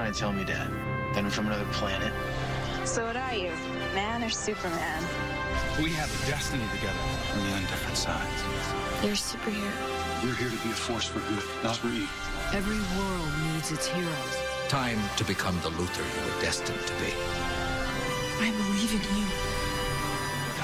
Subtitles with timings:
[0.00, 0.70] What are trying to tell me, Dad?
[1.12, 2.10] That I'm from another planet?
[2.86, 3.50] So what are you,
[3.92, 5.04] man or Superman?
[5.76, 6.96] We have a destiny together.
[7.36, 8.40] Only on different sides.
[9.02, 10.24] You're a superhero.
[10.24, 12.08] We're here to be a force for good, not for evil.
[12.54, 14.36] Every world needs its heroes.
[14.68, 17.12] Time to become the Luther you were destined to be.
[18.40, 19.28] I believe in you.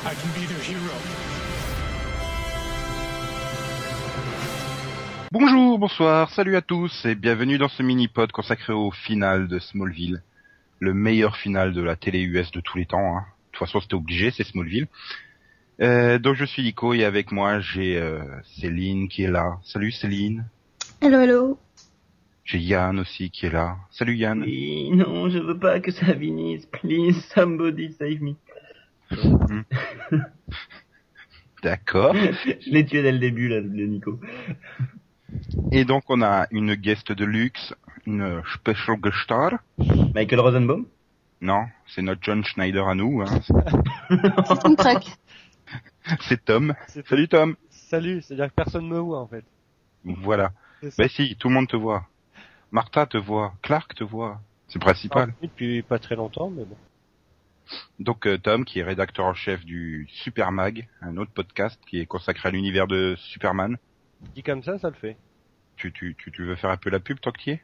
[0.01, 1.36] I can be their hero.
[5.39, 10.23] Bonjour, bonsoir, salut à tous et bienvenue dans ce mini-pod consacré au final de Smallville.
[10.81, 13.19] Le meilleur final de la télé US de tous les temps.
[13.19, 13.21] Hein.
[13.21, 14.89] De toute façon, c'était obligé, c'est Smallville.
[15.83, 18.23] Euh, donc je suis Nico et avec moi j'ai euh,
[18.59, 19.59] Céline qui est là.
[19.63, 20.47] Salut Céline.
[21.03, 21.59] Hello, hello.
[22.47, 23.77] J'ai Yann aussi qui est là.
[23.91, 24.41] Salut Yann.
[24.41, 26.65] Oui, non, je veux pas que ça finisse.
[26.65, 28.37] Please, somebody save me.
[31.63, 32.15] D'accord.
[32.65, 34.19] je l'ai tué dès le début, là, le Nico.
[35.73, 37.75] Et donc on a une guest de luxe,
[38.07, 39.53] une special guest star.
[40.15, 40.87] Michael Rosenbaum?
[41.41, 43.23] Non, c'est notre John Schneider à nous.
[43.23, 43.41] Hein.
[44.09, 45.05] C'est truc.
[46.23, 46.75] c'est Tom.
[47.09, 47.57] Salut Tom.
[47.71, 49.45] Salut, c'est-à-dire que personne me voit en fait.
[50.05, 50.53] Voilà.
[50.99, 52.07] Ben si, tout le monde te voit.
[52.71, 54.41] Martha te voit, Clark te voit.
[54.69, 55.33] C'est le principal.
[55.33, 56.77] Ah, Depuis pas très longtemps, mais bon.
[57.99, 62.01] Donc euh, Tom, qui est rédacteur en chef du Super Mag, un autre podcast qui
[62.01, 63.77] est consacré à l'univers de Superman.
[64.35, 65.17] Dit comme ça, ça le fait.
[65.77, 67.63] Tu, tu, tu, tu veux faire un peu la pub, toi qui es?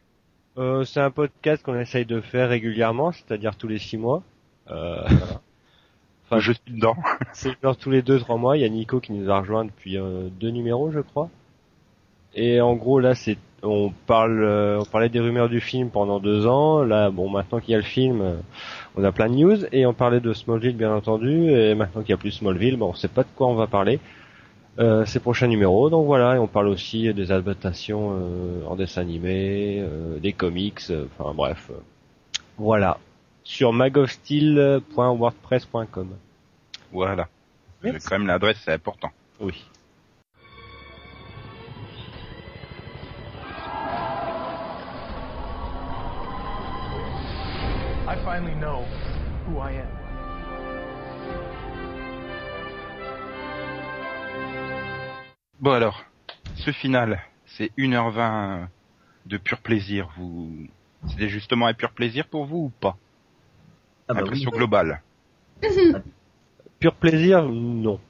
[0.58, 4.22] Euh, c'est un podcast qu'on essaye de faire régulièrement, c'est-à-dire tous les six mois.
[4.70, 5.08] Euh,
[6.32, 6.96] Enfin, Je suis dedans.
[7.34, 8.56] c'est genre tous les deux trois mois.
[8.56, 11.28] Il y a Nico qui nous a rejoint depuis euh, deux numéros, je crois.
[12.34, 16.20] Et en gros là, c'est on parle, euh, on parlait des rumeurs du film pendant
[16.20, 16.82] deux ans.
[16.82, 18.36] Là, bon, maintenant qu'il y a le film, euh,
[18.96, 21.50] on a plein de news et on parlait de Smallville bien entendu.
[21.50, 23.66] Et maintenant qu'il y a plus Smallville, bon, on sait pas de quoi on va
[23.66, 24.00] parler.
[24.78, 29.02] Euh, ces prochains numéros, donc voilà, et on parle aussi des adaptations euh, en dessin
[29.02, 31.70] animé, euh, des comics, euh, enfin bref,
[32.56, 32.96] voilà,
[33.44, 36.16] sur magofsteel.wordpress.com.
[36.90, 37.28] Voilà.
[37.82, 39.10] Quand même l'adresse, c'est important.
[39.40, 39.62] Oui.
[48.08, 48.86] I finally know
[49.46, 50.01] who I am.
[55.62, 56.04] Bon alors,
[56.56, 58.68] ce final, c'est 1h20
[59.26, 60.10] de pur plaisir.
[60.16, 60.66] Vous,
[61.08, 62.96] c'était justement un pur plaisir pour vous ou pas?
[64.08, 64.26] Ah bah oui.
[64.26, 65.02] Impression globale.
[66.80, 68.00] Pur plaisir, non.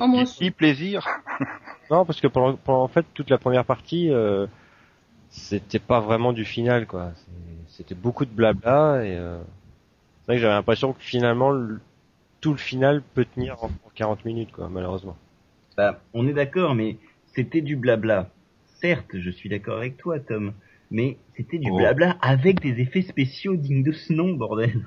[0.00, 0.34] Oh, moi aussi.
[0.46, 1.06] si plaisir
[1.90, 4.48] Non, parce que pendant, pendant en fait toute la première partie, euh,
[5.30, 7.12] c'était pas vraiment du final, quoi.
[7.68, 9.38] C'était beaucoup de blabla et euh,
[10.22, 11.80] c'est vrai que j'avais l'impression que finalement le-
[12.40, 15.16] tout le final peut tenir en, en 40 minutes, quoi, malheureusement.
[15.76, 16.98] Bah, on est d'accord, mais
[17.34, 18.30] c'était du blabla.
[18.80, 20.52] Certes, je suis d'accord avec toi, Tom.
[20.90, 21.76] Mais c'était du Oh.
[21.76, 24.84] blabla avec des effets spéciaux dignes de ce nom, bordel.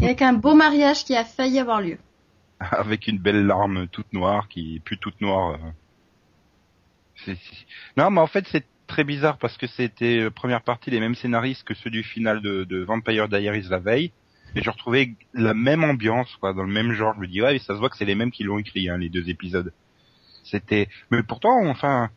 [0.00, 1.98] Et avec un beau mariage qui a failli avoir lieu.
[2.60, 5.58] avec une belle larme toute noire qui est plus toute noire.
[7.26, 7.34] euh.
[7.96, 11.14] Non, mais en fait c'est très bizarre parce que c'était euh, première partie les mêmes
[11.14, 14.12] scénaristes que ceux du final de, de Vampire Diaries la veille.
[14.54, 17.14] Et je retrouvais la même ambiance, quoi, dans le même genre.
[17.14, 18.98] Je me dis, ouais, ça se voit que c'est les mêmes qui l'ont écrit, hein,
[18.98, 19.72] les deux épisodes.
[20.42, 22.10] C'était, mais pourtant, enfin,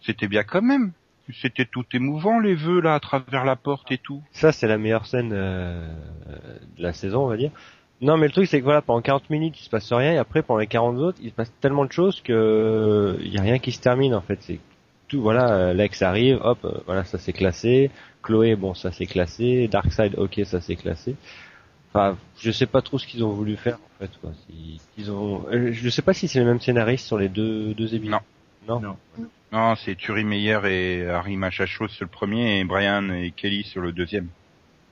[0.00, 0.92] c'était bien quand même.
[1.32, 4.22] C'était tout émouvant, les vœux, là, à travers la porte et tout.
[4.32, 5.88] Ça, c'est la meilleure scène euh,
[6.76, 7.52] de la saison, on va dire.
[8.00, 10.18] Non, mais le truc, c'est que voilà, pendant 40 minutes, il se passe rien, et
[10.18, 13.38] après, pendant les 40 autres, il se passe tellement de choses que euh, il y
[13.38, 14.38] a rien qui se termine, en fait.
[14.40, 14.58] C'est
[15.06, 17.90] tout, voilà, euh, Lex arrive, hop, euh, voilà, ça c'est classé.
[18.22, 19.68] Chloé, bon, ça c'est classé.
[19.68, 21.16] Darkseid, ok, ça c'est classé.
[21.92, 24.30] Enfin, je sais pas trop ce qu'ils ont voulu faire, en fait, quoi.
[24.96, 27.94] Ils ont, euh, je sais pas si c'est les mêmes scénaristes sur les deux, deux
[27.94, 28.20] épisodes.
[28.68, 28.80] Non.
[28.80, 28.96] Non?
[29.18, 29.26] Non.
[29.52, 33.80] Non, c'est Turi Meyer et Harry Machachos sur le premier et Brian et Kelly sur
[33.80, 34.28] le deuxième.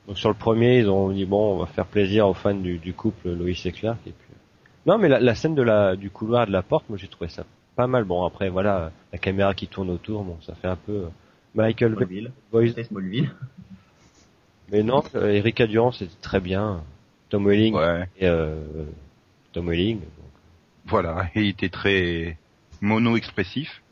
[0.08, 2.78] Donc sur le premier, ils ont dit bon, on va faire plaisir aux fans du,
[2.78, 3.98] du couple Loïs et Clark.
[4.06, 4.28] Et puis...
[4.86, 7.28] Non, mais la, la scène de la du couloir de la porte, moi j'ai trouvé
[7.28, 7.44] ça
[7.76, 8.02] pas mal.
[8.04, 11.08] Bon après voilà, la caméra qui tourne autour, bon ça fait un peu euh,
[11.54, 12.32] Michael Smallville.
[12.50, 12.82] Boys.
[12.82, 13.30] Smallville.
[14.70, 16.82] Mais non, euh, Erika Durand c'était très bien.
[17.30, 18.08] Tom Welling Ouais.
[18.18, 18.56] et euh,
[19.52, 20.00] Tom Welling.
[20.00, 20.08] donc.
[20.86, 22.38] Voilà, et il était très
[22.80, 23.82] mono-expressif.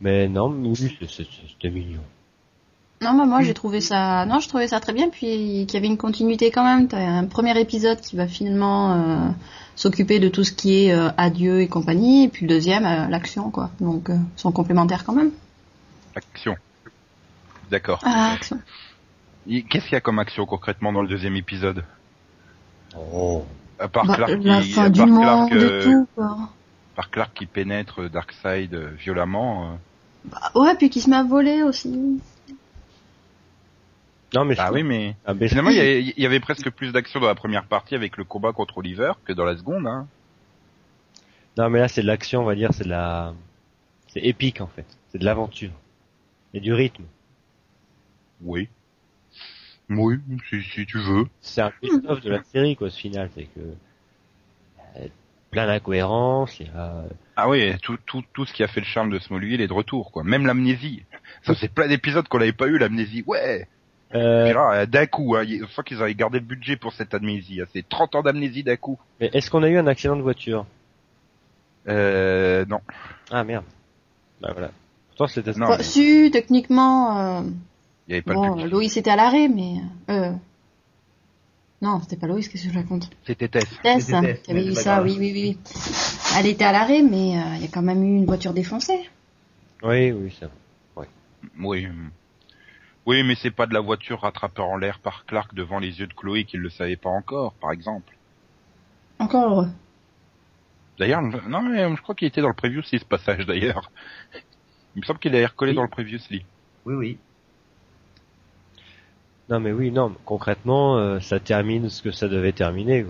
[0.00, 2.00] Mais non, oui, c'était mignon.
[3.02, 5.76] Non, bah, moi j'ai trouvé ça, non, je trouvais ça très bien, puis qu'il y
[5.76, 6.88] avait une continuité quand même.
[6.88, 9.28] T'as un premier épisode qui va finalement euh,
[9.74, 13.08] s'occuper de tout ce qui est euh, adieu et compagnie, et puis le deuxième, euh,
[13.08, 13.70] l'action, quoi.
[13.80, 15.30] Donc, euh, ils sont complémentaires quand même.
[16.14, 16.56] Action.
[17.70, 18.00] D'accord.
[18.04, 18.60] Ah, action.
[19.46, 21.84] Qu'est-ce qu'il y a comme action concrètement dans le deuxième épisode
[22.96, 23.44] Oh.
[23.78, 26.08] À part Bah, Clark la qui, fin à du part monde Clark, et euh, tout,
[26.14, 26.36] quoi.
[26.94, 29.72] par Clark qui pénètre Darkseid euh, violemment.
[29.72, 29.74] euh,
[30.26, 31.88] Bah, ouais, puis qui se met à voler aussi.
[34.34, 35.76] Non, mais je Ah trouve- oui, mais Ah, ben, finalement, il
[36.16, 39.12] y, y avait presque plus d'action dans la première partie avec le combat contre Oliver
[39.24, 39.86] que dans la seconde.
[39.86, 40.06] Hein.
[41.58, 43.34] Non, mais là, c'est de l'action, on va dire, c'est de la,
[44.08, 44.86] c'est épique, en fait.
[45.10, 45.72] C'est de l'aventure.
[46.54, 47.04] Et du rythme.
[48.42, 48.68] Oui.
[49.90, 50.18] Oui,
[50.48, 51.26] si, si tu veux.
[51.40, 53.28] C'est un best-of de la série, quoi, ce final.
[53.34, 55.06] C'est que, euh,
[55.50, 57.04] plein d'incohérences, il y a,
[57.36, 59.72] Ah oui, tout, tout, tout ce qui a fait le charme de Smallville est de
[59.72, 60.24] retour, quoi.
[60.24, 61.02] Même l'amnésie.
[61.44, 63.22] Ça c'est plein d'épisodes qu'on n'avait pas eu, l'amnésie.
[63.26, 63.66] Ouais.
[64.14, 66.76] euh, Puis là, euh, d'un coup, hein, il- je crois qu'ils avaient gardé le budget
[66.76, 67.60] pour cette amnésie.
[67.60, 67.66] hein.
[67.74, 68.98] C'est 30 ans d'amnésie d'un coup.
[69.20, 70.64] mais est-ce qu'on a eu un accident de voiture?
[71.88, 72.80] Euh, non.
[73.30, 73.64] Ah, merde.
[74.40, 74.70] Bah, voilà.
[75.08, 77.42] Pourtant, c'était Non, mais- Si, techniquement, euh,
[78.08, 78.68] Il y avait pas le bon, budget.
[78.68, 79.76] Loïs était à l'arrêt, mais...
[80.10, 80.32] Euh...
[81.80, 83.10] Non, c'était pas Loïs, qu'est-ce que je raconte?
[83.26, 83.64] C'était Tess.
[83.82, 85.20] Tess, hein, qui avait mais eu ça, oui, grave.
[85.20, 85.58] oui, oui.
[85.64, 86.38] oui.
[86.38, 89.08] Elle était à l'arrêt, mais euh, il y a quand même eu une voiture défoncée.
[89.82, 90.48] Oui, oui, ça.
[91.58, 91.88] Oui.
[93.04, 96.06] Oui, mais c'est pas de la voiture rattrapeur en l'air par Clark devant les yeux
[96.06, 98.16] de Chloé qu'il le savait pas encore, par exemple.
[99.18, 99.68] Encore heureux.
[100.98, 103.90] D'ailleurs, non, mais je crois qu'il était dans le previously ce passage d'ailleurs.
[104.94, 105.76] Il me semble qu'il a recollé Oui.
[105.76, 106.44] dans le previously.
[106.84, 107.18] Oui, oui.
[109.52, 113.04] Non, mais oui, non, concrètement, euh, ça termine ce que ça devait terminer,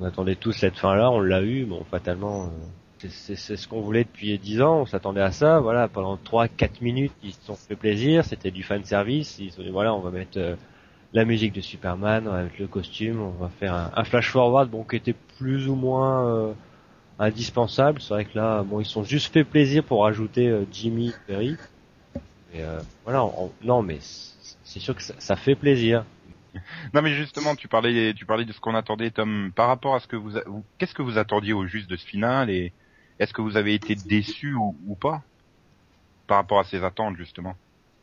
[0.00, 4.04] on attendait tous cette fin-là, on l'a eu, bon, fatalement, euh, c'est, ce qu'on voulait
[4.04, 7.56] depuis dix ans, on s'attendait à ça, voilà, pendant trois, quatre minutes, ils se sont
[7.56, 10.56] fait plaisir, c'était du fan service, ils se sont dit, voilà, on va mettre euh,
[11.12, 14.30] la musique de Superman, on va mettre le costume, on va faire un, un flash
[14.30, 16.54] forward, bon, qui était plus ou moins
[17.18, 20.64] indispensable, c'est vrai que là, bon, ils se sont juste fait plaisir pour rajouter euh,
[20.70, 21.56] Jimmy Perry,
[22.52, 26.04] mais euh, voilà, on- non, mais c'est sûr que ça, ça fait plaisir.
[26.94, 29.52] Non, mais justement, tu parlais, tu parlais de ce qu'on attendait, Tom.
[29.54, 30.32] Par rapport à ce que vous,
[30.78, 32.72] qu'est-ce que vous attendiez au juste de ce final et
[33.18, 35.22] est-ce que vous avez été déçu ou, ou pas
[36.26, 37.54] par rapport à ces attentes justement?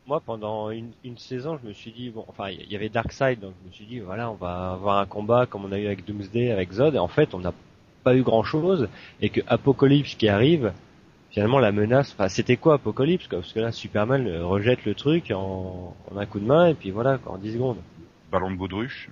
[0.06, 3.40] Moi, pendant une, une saison, je me suis dit, bon, enfin, il y avait Darkseid,
[3.40, 5.86] donc je me suis dit, voilà, on va avoir un combat comme on a eu
[5.86, 7.54] avec Doomsday, avec Zod, et en fait, on n'a
[8.02, 8.88] pas eu grand-chose,
[9.22, 10.72] et que Apocalypse qui arrive,
[11.34, 13.40] finalement, la menace, enfin, c'était quoi Apocalypse, quoi?
[13.40, 16.74] Parce que là, Superman euh, rejette le truc en, en un coup de main, et
[16.74, 17.76] puis voilà, quoi, en 10 secondes.
[18.32, 19.10] Ballon de baudruche.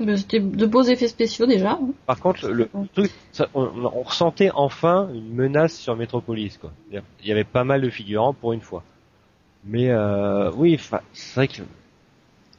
[0.00, 1.72] Mais C'était de beaux effets spéciaux déjà.
[1.72, 1.90] hein.
[2.06, 6.72] Par contre, le truc, ça, on, on ressentait enfin une menace sur Metropolis, quoi.
[6.90, 8.82] Il y avait pas mal de figurants pour une fois.
[9.64, 10.80] Mais euh, oui,
[11.12, 11.60] c'est vrai que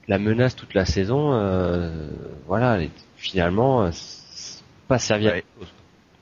[0.08, 2.10] la menace toute la saison, euh,
[2.46, 5.36] voilà, elle est- finalement, c'est pas servi à Ouais.
[5.42, 5.74] quelque chose.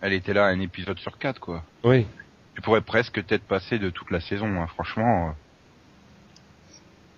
[0.02, 1.64] Elle était là un épisode sur quatre quoi.
[1.84, 2.06] Oui.
[2.60, 5.34] Tu pourrais presque être passé de toute la saison, hein, franchement.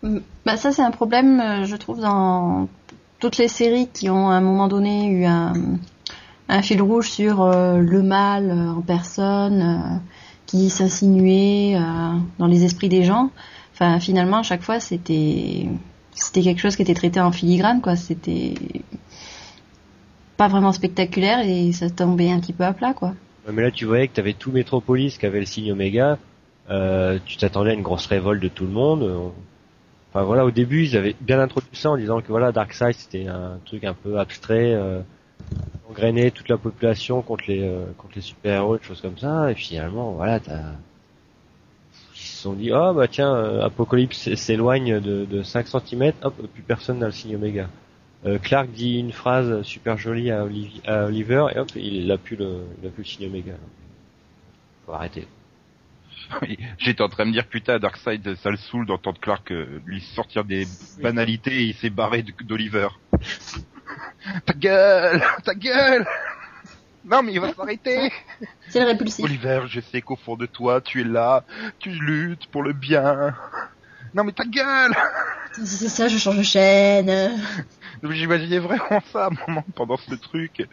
[0.04, 2.70] Mm, Bah ça c'est un problème, euh, je trouve, dans
[3.18, 7.80] toutes les séries qui ont à un moment donné eu un, fil rouge sur euh,
[7.80, 9.98] le mal euh, en personne, euh,
[10.46, 13.32] qui s'insinuait euh, dans les esprits des gens.
[13.74, 15.66] Enfin finalement à chaque fois c'était
[16.14, 17.96] c'était quelque chose qui était traité en filigrane quoi.
[17.96, 18.54] C'était
[20.38, 23.16] pas vraiment spectaculaire et ça tombait un petit peu à plat quoi.
[23.50, 26.20] Mais là, tu voyais que t'avais tout Metropolis qui avait le signe Oméga.
[26.70, 29.32] Euh, tu t'attendais à une grosse révolte de tout le monde.
[30.14, 33.28] Enfin voilà, au début, ils avaient bien introduit ça en disant que voilà, Darkseid c'était
[33.28, 35.00] un truc un peu abstrait, euh,
[35.90, 39.50] engrainer toute la population contre les euh, contre les super-héros, des choses comme ça.
[39.52, 40.60] Et finalement, voilà, t'as
[42.14, 46.36] ils se sont dit oh bah tiens, euh, Apocalypse s'éloigne de, de 5 cm, hop,
[46.54, 47.70] plus personne n'a le signe Oméga.
[48.26, 52.18] Euh, Clark dit une phrase super jolie à, Olivi- à Oliver et hop, il a
[52.18, 53.54] plus le, il a plus le signe Oméga.
[54.86, 55.28] Faut arrêter.
[56.78, 60.02] J'étais en train de me dire putain, Darkseid, ça le saoule d'entendre Clark euh, lui
[60.02, 60.68] sortir des
[61.02, 62.90] banalités et il s'est barré d'Oliver.
[64.46, 66.06] ta gueule, ta gueule.
[67.04, 68.12] Non mais il va s'arrêter.
[68.70, 69.26] C'est le répulsif.
[69.26, 71.44] Oliver, je sais qu'au fond de toi, tu es là,
[71.80, 73.36] tu luttes pour le bien.
[74.14, 74.94] Non mais ta gueule
[75.66, 77.40] C'est ça, je change de chaîne.
[78.04, 80.68] J'imaginais vraiment ça à un moment pendant ce truc.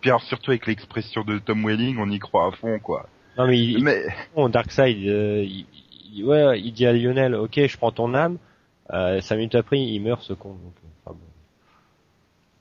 [0.00, 3.08] Puis alors surtout avec l'expression de Tom Welling, on y croit à fond quoi.
[3.36, 5.66] Non mais, il, Mais bon, Darkseid, euh, il,
[6.12, 8.38] il- ouais, il dit à Lionel, ok, je prends ton âme.
[8.92, 10.50] Euh, cinq minutes après, il meurt ce con.
[10.50, 11.26] Donc, euh, enfin, bon.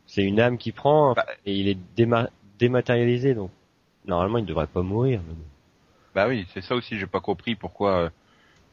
[0.05, 1.25] C'est une âme qui prend Bah.
[1.45, 3.51] et il est déma- dématérialisé, donc
[4.05, 5.21] normalement il devrait pas mourir.
[5.27, 5.33] mais
[6.15, 8.09] bah oui, c'est ça aussi, j'ai pas compris pourquoi.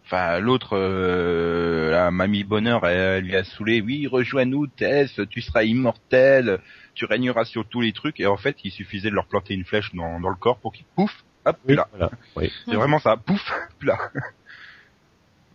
[0.06, 3.80] Enfin, l'autre, euh, la mamie Bonheur, elle, elle lui a saoulé.
[3.80, 6.60] Oui, rejoins-nous, Tess, tu seras immortel,
[6.94, 8.20] tu régneras sur tous les trucs.
[8.20, 10.72] Et en fait, il suffisait de leur planter une flèche dans, dans le corps pour
[10.72, 11.88] qu'ils pouf, hop, plus Oui, là.
[11.90, 12.10] voilà.
[12.36, 12.52] Oui.
[12.66, 13.98] C'est vraiment ça, pouf, plus là.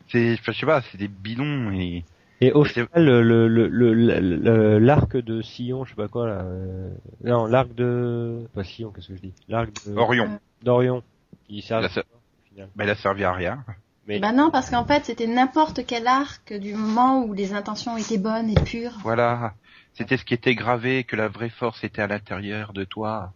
[0.09, 2.03] C'est, je sais pas, c'est des bidons et
[2.41, 6.89] Et au final, le le le l'arc de Sillon, je sais pas quoi là, euh,
[7.23, 10.39] non, l'arc de pas Sillon, qu'est-ce que je dis, l'arc de Orion.
[10.61, 11.03] d'Orion,
[11.47, 12.69] il sert à se- quoi, au final?
[12.75, 13.63] Ben, il a servi à rien.
[14.11, 17.95] Mais Bah non, parce qu'en fait, c'était n'importe quel arc du moment où les intentions
[17.95, 18.97] étaient bonnes et pures.
[19.03, 19.53] Voilà.
[19.93, 23.31] C'était ce qui était gravé, que la vraie force était à l'intérieur de toi.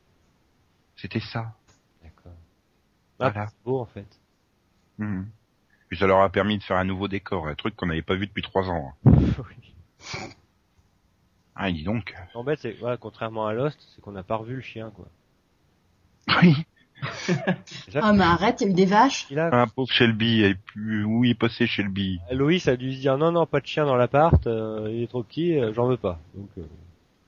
[0.97, 1.53] C'était ça.
[2.03, 2.33] d'accord.
[3.19, 3.47] Ah, Voilà.
[3.47, 4.07] c'est beau en fait.
[4.97, 5.29] Mhm.
[5.87, 8.15] Puis ça leur a permis de faire un nouveau décor, un truc qu'on n'avait pas
[8.15, 8.91] vu depuis trois ans.
[9.05, 9.75] Oui.
[11.55, 12.13] Ah, dis donc.
[12.33, 15.05] En fait, c'est voilà, contrairement à Lost, c'est qu'on n'a pas revu le chien quoi.
[16.41, 16.65] Oui.
[17.95, 19.27] Ah mais arrête, il y a eu des vaches.
[19.29, 22.93] il a- Un pauvre Shelby, et puis où il est passé Shelby Loïs a dû
[22.93, 25.73] se dire non non pas de chien dans l'appart, euh, il est trop petit, euh,
[25.73, 26.19] j'en veux pas.
[26.35, 26.61] Donc euh,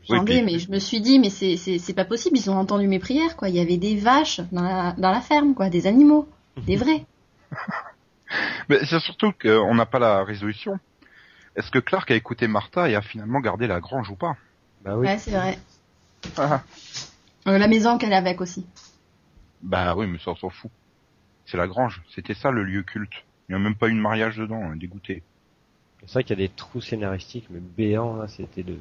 [0.09, 2.37] Oui, Attendez, puis- mais je me suis dit, mais c'est c'est c'est pas possible.
[2.37, 3.49] Ils ont entendu mes prières, quoi.
[3.49, 6.27] Il y avait des vaches dans la dans la ferme, quoi, des animaux,
[6.65, 7.05] des vrais.
[8.69, 10.79] Mais c'est surtout qu'on n'a pas la résolution.
[11.55, 14.35] Est-ce que Clark a écouté Martha et a finalement gardé la grange ou pas?
[14.83, 15.07] Bah oui.
[15.07, 15.57] Ouais, c'est vrai.
[16.37, 16.61] Ah.
[17.47, 18.65] Euh, la maison qu'elle est avec aussi.
[19.61, 20.71] Bah oui, mais ça on s'en fout.
[21.45, 23.13] C'est la grange, c'était ça le lieu culte.
[23.49, 25.23] Il n'y a même pas eu de mariage dedans, hein, dégoûté.
[26.01, 28.77] C'est vrai qu'il y a des trous scénaristiques mais béants là, c'était de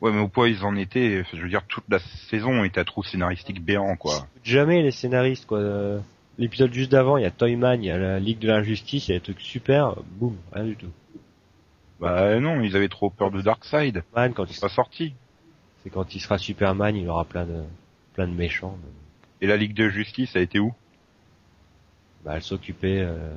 [0.00, 1.98] Ouais, mais au point ils en étaient, je veux dire, toute la
[2.30, 4.26] saison était à trou scénaristique béant, quoi.
[4.42, 5.58] jamais les scénaristes quoi.
[5.58, 6.00] Euh,
[6.38, 9.12] L'épisode juste d'avant, il y a Toyman, il y a la Ligue de l'injustice, il
[9.12, 10.90] y a des trucs super, boum, rien du tout.
[12.00, 14.02] Bah non, ils avaient trop peur de Darkseid.
[14.16, 15.12] Man quand il pas sorti.
[15.82, 17.62] c'est quand il sera Superman, il aura plein de
[18.14, 18.78] plein de méchants.
[18.82, 18.90] mais-
[19.40, 20.74] Et la Ligue de Justice a été où?
[22.24, 23.34] Bah elle s'occupait euh,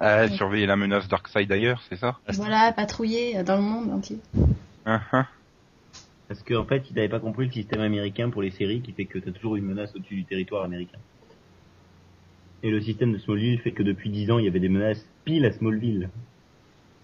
[0.00, 2.18] À surveiller la menace Darkseid ailleurs, c'est ça?
[2.28, 4.18] Voilà, patrouiller euh, dans le monde entier.
[4.84, 5.26] Hein, hein.
[6.28, 9.04] Parce qu'en fait, il n'avait pas compris le système américain pour les séries qui fait
[9.04, 10.98] que t'as toujours une menace au-dessus du territoire américain.
[12.64, 15.06] Et le système de Smallville fait que depuis 10 ans, il y avait des menaces
[15.24, 16.10] pile à Smallville.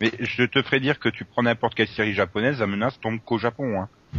[0.01, 3.21] Mais je te ferai dire que tu prends n'importe quelle série japonaise, la menace tombe
[3.25, 3.81] qu'au Japon.
[3.81, 3.89] Hein.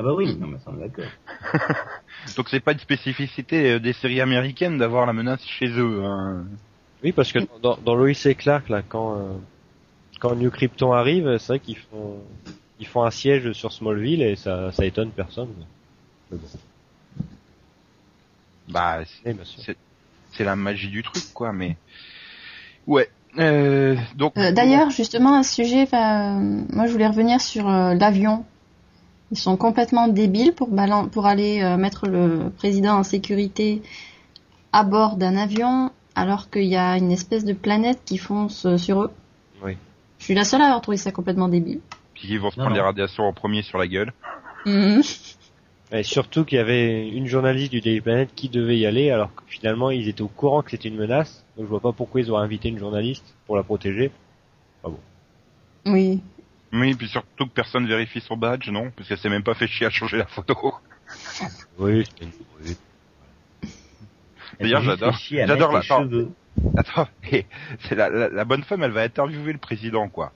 [0.00, 1.04] Ah bah oui, non mais ça on est d'accord.
[2.36, 6.02] Donc c'est pas une spécificité euh, des séries américaines d'avoir la menace chez eux.
[6.02, 6.46] Hein.
[7.04, 9.32] Oui, parce que dans, dans Lois et Clark, là, quand euh,
[10.20, 12.22] quand New Krypton arrive, c'est vrai qu'ils font
[12.78, 15.48] ils font un siège sur Smallville et ça ça étonne personne.
[16.30, 16.48] Mais bon,
[18.68, 19.76] Bah c'est-
[20.32, 21.52] c'est la magie du truc, quoi.
[21.52, 21.76] Mais
[22.86, 23.10] ouais.
[23.38, 28.46] Euh, donc Euh, D'ailleurs, justement, à ce sujet, moi, je voulais revenir sur euh, l'avion.
[29.32, 33.80] Ils sont complètement débiles pour, balan- pour aller euh, mettre le président en sécurité
[34.72, 38.76] à bord d'un avion, alors qu'il y a une espèce de planète qui fonce euh,
[38.76, 39.10] sur eux.
[39.64, 39.76] Oui.
[40.18, 41.80] Je suis la seule à avoir trouvé ça complètement débile.
[42.14, 42.82] puis ils vont se Non, prendre non.
[42.82, 44.12] les radiations en premier sur la gueule.
[44.66, 45.02] Mhm.
[45.92, 49.34] Et surtout qu'il y avait une journaliste du Daily Planet qui devait y aller, alors
[49.34, 51.44] que finalement ils étaient au courant que c'était une menace.
[51.56, 54.12] Donc je vois pas pourquoi ils auraient invité une journaliste pour la protéger.
[55.86, 56.20] Oui.
[56.72, 59.66] Oui, puis surtout que personne vérifie son badge, non Parce qu'elle s'est même pas fait
[59.66, 60.74] chier à changer la photo.
[61.78, 62.06] Oui,
[64.60, 65.14] D'ailleurs, j'adore-
[65.46, 65.82] j'adore la-.
[66.76, 67.08] Attends,
[67.88, 70.32] c'est la, la, la bonne femme, elle va interviewer le président, quoi.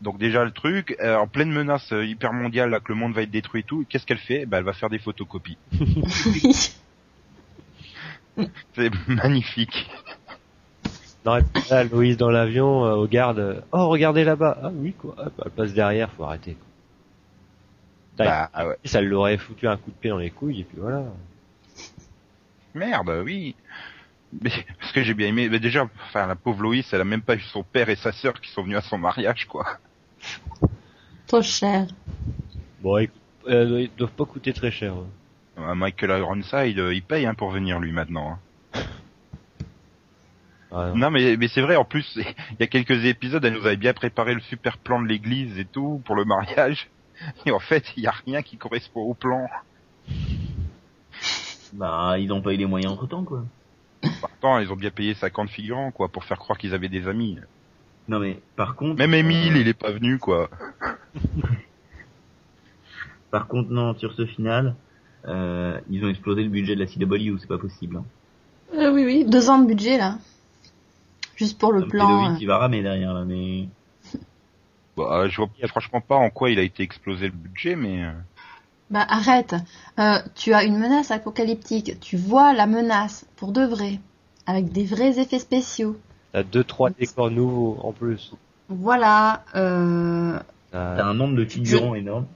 [0.00, 3.14] Donc déjà le truc, euh, en pleine menace euh, hyper mondiale, là, que le monde
[3.14, 4.44] va être détruit et tout, qu'est-ce qu'elle fait?
[4.44, 5.56] Bah elle va faire des photocopies.
[8.74, 9.88] C'est magnifique.
[11.24, 14.70] Non, et puis là, Loïs dans l'avion, euh, au garde, euh, oh regardez là-bas, ah
[14.74, 16.54] oui quoi, Hop, elle passe derrière, faut arrêter.
[16.54, 18.26] Quoi.
[18.26, 18.76] Bah ah ouais.
[18.84, 21.04] Ça l'aurait foutu un coup de pied dans les couilles et puis voilà.
[22.74, 23.54] Merde, oui.
[24.42, 24.50] Mais
[24.82, 27.36] ce que j'ai bien aimé, mais déjà, enfin la pauvre Loïs, elle a même pas
[27.36, 29.78] eu son père et sa sœur qui sont venus à son mariage, quoi.
[31.26, 31.86] Trop cher.
[32.82, 32.96] Bon,
[33.48, 34.92] euh, ils doivent pas coûter très cher.
[34.94, 35.06] hein.
[35.70, 38.32] Euh, Michael Ironside, euh, il paye hein, pour venir lui maintenant.
[38.32, 38.38] hein.
[40.94, 41.10] Non.
[41.10, 43.92] Mais, mais c'est vrai, en plus, il y a quelques épisodes, elle nous avait bien
[43.92, 46.88] préparé le super plan de l'église et tout pour le mariage.
[47.46, 49.48] Et en fait, il y a rien qui correspond au plan.
[51.72, 53.44] Bah, ils ont pas eu les moyens entre temps, quoi.
[54.20, 57.38] Pourtant, ils ont bien payé 50 figurants, quoi, pour faire croire qu'ils avaient des amis.
[58.06, 58.98] Non mais, par contre...
[58.98, 60.50] Même Emile, euh, il est pas venu, quoi.
[63.30, 64.76] Par contre, non, sur ce final,
[65.26, 67.96] euh, ils ont explosé le budget de la CW, c'est pas possible.
[67.96, 68.04] Hein.
[68.74, 70.18] Euh, oui, oui, deux ans de budget là.
[71.36, 72.32] Juste pour le Tom plan.
[72.32, 72.36] Euh.
[72.40, 73.68] il va ramer derrière, là, mais...
[74.96, 78.04] Bah, je vois franchement pas en quoi il a été explosé le budget, mais...
[78.04, 78.12] euh,
[78.90, 79.54] Bah arrête.
[79.98, 81.98] Euh, tu as une menace apocalyptique.
[82.00, 83.98] Tu vois la menace pour de vrai,
[84.46, 85.96] avec des vrais effets spéciaux.
[86.32, 88.32] T'as deux trois décors nouveaux en plus.
[88.68, 89.42] Voilà.
[89.56, 90.38] Euh,
[90.70, 92.26] T'as- un nombre de figurants énorme.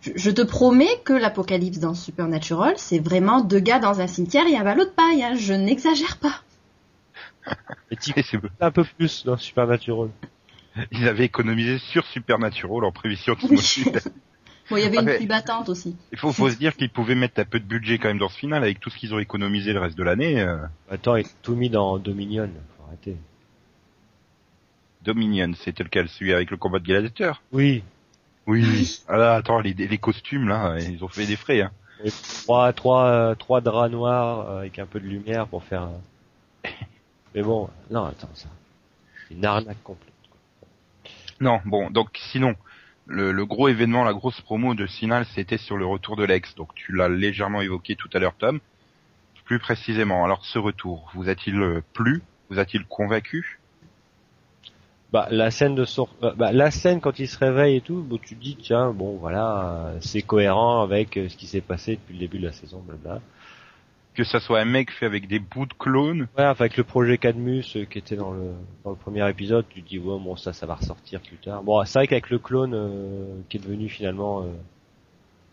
[0.00, 4.46] je, je te promets que l'apocalypse dans Supernatural, c'est vraiment deux gars dans un cimetière
[4.46, 5.22] et un ballot de paille.
[5.24, 5.34] hein.
[5.36, 6.34] Je n'exagère pas.
[7.90, 7.96] Et
[8.60, 10.08] un peu plus dans Supernatural.
[10.90, 13.80] Ils avaient économisé sur Supernatural en prévision de ce.
[14.70, 15.94] Bon, il y avait Ah, une mais- pluie battante aussi.
[16.10, 18.30] Il faut, faut se dire qu'ils pouvaient mettre un peu de budget quand même dans
[18.30, 20.40] ce final avec tout ce qu'ils ont économisé le reste de l'année.
[20.40, 20.56] euh.
[20.90, 22.48] Attends, ils ont tout mis dans Dominion.
[22.78, 23.18] Faut arrêter.
[25.02, 26.08] Dominion, c'était lequel?
[26.08, 27.84] Celui avec le combat de gladiateur Oui.
[28.46, 29.02] Oui.
[29.06, 31.60] Ah là, attends, les, les costumes là, ils ont fait des frais.
[31.60, 31.70] Hein.
[32.02, 32.10] Et
[32.44, 35.88] trois, trois, euh, trois draps noirs euh, avec un peu de lumière pour faire.
[37.34, 38.48] Mais bon, non, attends, ça.
[39.28, 40.12] C'est une arnaque complète.
[41.40, 42.54] Non, bon, donc sinon,
[43.06, 46.54] le, le gros événement, la grosse promo de Sinal, c'était sur le retour de l'ex.
[46.54, 48.60] Donc tu l'as légèrement évoqué tout à l'heure, Tom.
[49.44, 52.22] Plus précisément, alors ce retour, vous a-t-il euh, plu?
[52.48, 53.60] Vous a-t-il convaincu?
[55.12, 58.02] Bah la scène de sor- euh, bah, la scène quand il se réveille et tout,
[58.02, 61.96] bon, tu te dis tiens bon voilà euh, c'est cohérent avec ce qui s'est passé
[61.96, 63.20] depuis le début de la saison blabla.
[64.14, 66.84] Que ça soit un mec fait avec des bouts de clones Ouais enfin, avec le
[66.84, 68.52] projet Cadmus euh, qui était dans le
[68.84, 71.62] dans le premier épisode, tu te dis ouais bon ça ça va ressortir plus tard.
[71.64, 74.52] Bon c'est vrai qu'avec le clone euh, qui est devenu finalement euh,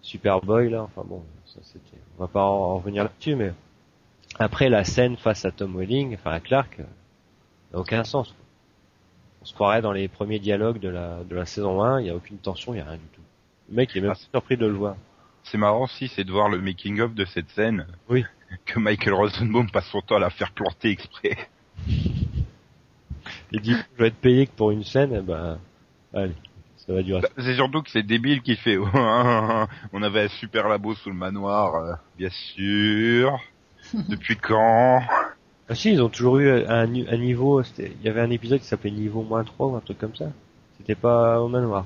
[0.01, 3.51] Superboy là, enfin bon ça c'était on va pas en, en revenir là-dessus mais
[4.39, 6.83] après la scène face à Tom Welling, enfin à Clark, euh,
[7.73, 8.33] n'a aucun sens.
[9.41, 12.09] On se croirait dans les premiers dialogues de la de la saison 1, il y
[12.11, 13.21] a aucune tension, il y a rien du tout.
[13.69, 14.95] Le mec il est même Ah, surpris de le voir.
[15.43, 17.87] C'est marrant si c'est de voir le making of de cette scène.
[18.07, 18.23] Oui.
[18.65, 21.37] Que Michael Rosenbaum passe son temps à la faire planter exprès.
[23.51, 25.57] Il dit je vais être payé que pour une scène, eh ben
[26.13, 26.33] allez,
[26.77, 27.21] ça va durer.
[27.37, 28.77] C'est surtout que c'est débile qui fait
[29.93, 33.39] on avait un super labo sous le manoir, euh, bien sûr.
[33.93, 35.01] Depuis quand?
[35.69, 38.59] Ah si, ils ont toujours eu un, ni- un niveau, il y avait un épisode
[38.59, 40.25] qui s'appelait niveau moins 3 ou un truc comme ça.
[40.77, 41.85] C'était pas au manoir.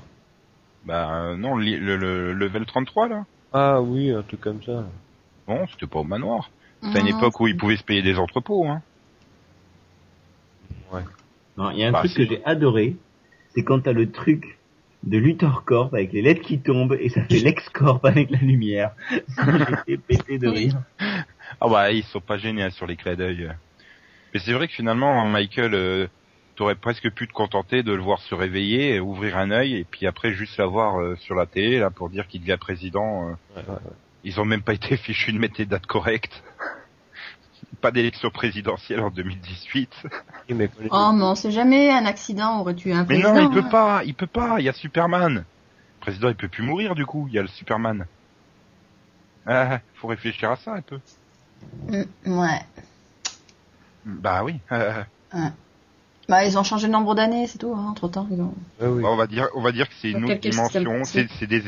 [0.84, 3.24] Bah euh, non, li- le, le level 33 là?
[3.52, 4.84] Ah oui, un truc comme ça.
[5.48, 6.50] Non, c'était pas au manoir.
[6.92, 8.66] C'est à une Non, époque où ils pouvaient se payer des entrepôts.
[8.66, 8.82] Hein.
[11.56, 12.96] Non, il y a un Bah, truc que j'ai adoré,
[13.54, 14.58] c'est quand t'as le truc
[15.04, 18.92] de Luthor Corp avec les lettres qui tombent et ça fait l'ex-corp avec la lumière.
[19.28, 19.44] Ça,
[19.86, 20.82] J'étais pété de rire.
[21.60, 23.50] Ah bah ils sont pas gênés hein, sur les clés d'œil.
[24.34, 26.08] Mais c'est vrai que finalement Michael, euh,
[26.56, 30.06] t'aurais presque pu te contenter de le voir se réveiller, ouvrir un œil et puis
[30.06, 33.30] après juste l'avoir euh, sur la télé là pour dire qu'il devient président.
[33.30, 33.32] euh.
[33.56, 33.96] Ouais, ouais, ouais.
[34.26, 36.42] Ils ont même pas été fichus de mettre des dates correctes.
[37.80, 39.88] pas d'élection présidentielle en 2018.
[40.48, 43.34] Oui, mais Oh, mais on sait jamais, un accident aurait tué un Mais président.
[43.34, 43.70] non, il peut hein.
[43.70, 45.34] pas, il peut pas, il y a Superman.
[45.36, 48.04] Le président, il peut plus mourir du coup, il y a le Superman.
[49.46, 50.98] Ah, faut réfléchir à ça un peu.
[51.88, 52.60] Mm, ouais.
[54.06, 54.56] Bah oui.
[54.72, 55.02] euh,
[56.28, 58.26] Bah, ils ont changé le nombre d'années, c'est tout, hein, entre temps.
[58.32, 58.54] Ils ont...
[58.80, 59.02] Ouais, oui.
[59.02, 61.04] Bah, on va dire, on va dire que c'est une autre dimension.
[61.04, 61.60] C'est, c'est des,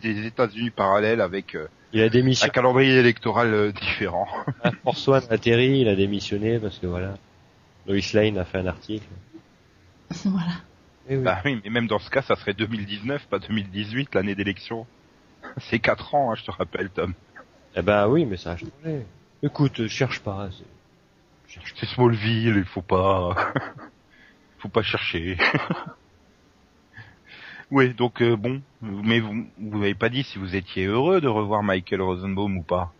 [0.00, 2.52] des États-Unis parallèles avec euh, Il a un démissionné.
[2.52, 4.28] calendrier électoral euh, différent.
[4.82, 7.14] Force One a atterri, il a démissionné parce que voilà.
[7.86, 9.06] Lois Lane a fait un article.
[10.24, 10.52] voilà.
[11.08, 11.22] Eh oui.
[11.22, 14.86] Bah oui, mais même dans ce cas, ça serait 2019, pas 2018, l'année d'élection.
[15.58, 17.14] C'est 4 ans, hein, je te rappelle, Tom.
[17.76, 18.72] Eh ben oui, mais ça a changé.
[19.42, 20.48] Écoute, euh, cherche pas.
[20.50, 23.36] c'est- Cherche C'est Smallville, il faut pas,
[24.58, 25.36] faut pas chercher.
[27.70, 31.28] oui, donc euh, bon, mais vous, vous m'avez pas dit si vous étiez heureux de
[31.28, 32.96] revoir Michael Rosenbaum ou pas.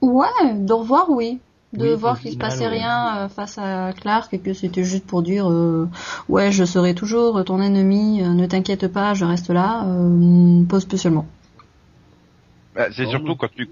[0.00, 1.38] Ouais, de revoir, oui.
[1.72, 5.06] De Oui, voir qu'il se passait rien euh, face à Clark et que c'était juste
[5.06, 5.88] pour dire euh,
[6.28, 10.80] ouais je serai toujours ton ennemi, euh, ne t'inquiète pas, je reste là, euh, pas
[10.80, 11.26] spécialement.
[12.74, 13.36] Bah, c'est Oh, surtout oui.
[13.36, 13.68] quand tu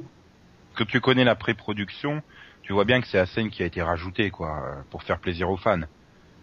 [0.75, 2.23] quand tu connais la pré-production,
[2.63, 5.51] tu vois bien que c'est la scène qui a été rajoutée quoi pour faire plaisir
[5.51, 5.83] aux fans.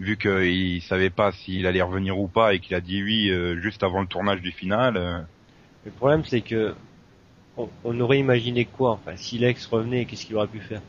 [0.02, 3.58] Vu qu'il savait pas s'il allait revenir ou pas et qu'il a dit oui euh,
[3.62, 4.98] juste avant le tournage du final.
[4.98, 5.22] euh,
[5.86, 6.74] Le problème, c'est que
[7.58, 10.82] on, on aurait imaginé quoi Enfin, si Lex revenait, qu'est-ce qu'il aurait pu faire?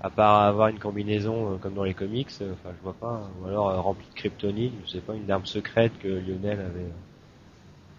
[0.00, 3.28] À part avoir une combinaison euh, comme dans les comics, euh, enfin, je vois pas.
[3.42, 6.90] Ou alors euh, rempli de kryptonite, je sais pas, une arme secrète que Lionel avait.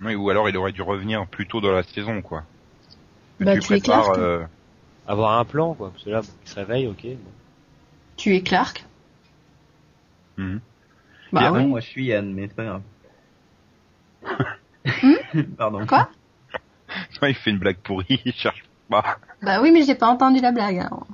[0.01, 2.45] oui, ou alors il aurait dû revenir plus tôt dans la saison quoi.
[3.39, 4.43] Bah, tu prépares, euh,
[5.07, 5.89] Avoir un plan, quoi.
[5.91, 7.03] Parce que là, bon, il se réveille, ok.
[7.03, 7.31] bon.
[8.17, 8.86] Tu es Clark
[10.37, 10.61] mhm.
[11.33, 11.51] Bah Bien.
[11.51, 12.81] Non, moi je suis Yann, mais c'est pas grave.
[15.57, 15.85] Pardon.
[15.85, 16.09] Quoi?
[17.21, 19.17] Il fait une blague pourrie, il cherche pas.
[19.41, 20.79] Bah oui, mais j'ai pas entendu la blague.
[20.79, 21.05] alors.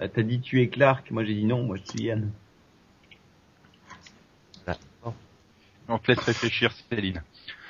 [0.00, 2.30] Ah, T'as dit tu es Clark, moi j'ai dit non, moi je suis Yann.
[5.88, 7.22] On te laisse réfléchir, Céline.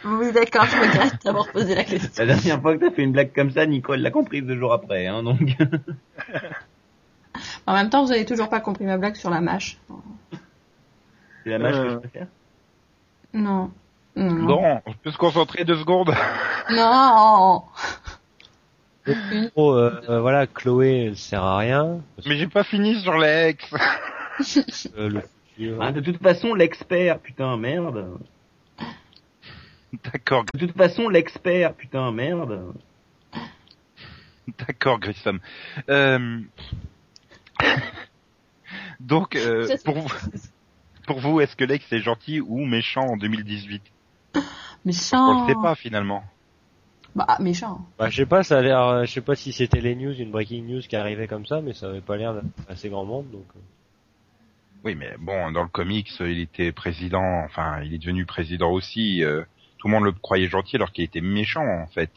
[0.04, 2.10] Oui, d'accord, je regrette d'avoir posé la question.
[2.24, 4.72] La dernière fois que t'as fait une blague comme ça, Nicole l'a comprise deux jours
[4.72, 5.40] après, hein, donc.
[7.66, 9.78] En même temps, vous avez toujours pas compris ma blague sur la mâche.
[11.44, 11.90] c'est la mâche que Euh.
[11.92, 12.26] je préfère.
[13.34, 13.70] Non.
[14.16, 14.46] Non.
[14.46, 16.14] Bon, on peut se concentrer deux secondes.
[16.70, 17.62] Non.
[19.56, 22.02] Oh, euh, euh, voilà, Chloé, elle sert à rien.
[22.26, 23.64] Mais j'ai pas fini sur l'ex.
[24.98, 25.22] euh, le
[25.56, 25.80] futur.
[25.82, 28.18] Hein, de toute façon, l'expert, putain, merde.
[30.12, 32.74] D'accord, De toute façon, l'expert, putain, merde.
[34.66, 35.38] d'accord, Grissom.
[35.88, 36.40] Euh...
[39.00, 40.08] Donc, euh, pour vous,
[41.06, 43.82] pour vous, est-ce que Lex est gentil ou méchant en 2018
[44.84, 45.28] Méchant.
[45.28, 46.22] On le sait pas finalement.
[47.14, 47.80] Bah, méchant.
[47.98, 50.12] Bah, je sais pas, ça a l'air, euh, je sais pas si c'était les news,
[50.12, 53.30] une breaking news qui arrivait comme ça, mais ça avait pas l'air assez grand monde,
[53.30, 53.46] donc.
[53.56, 53.60] euh.
[54.84, 59.24] Oui, mais bon, dans le comics, il était président, enfin, il est devenu président aussi.
[59.24, 59.42] euh,
[59.78, 62.10] tout le monde le croyait gentil alors qu'il était méchant en fait.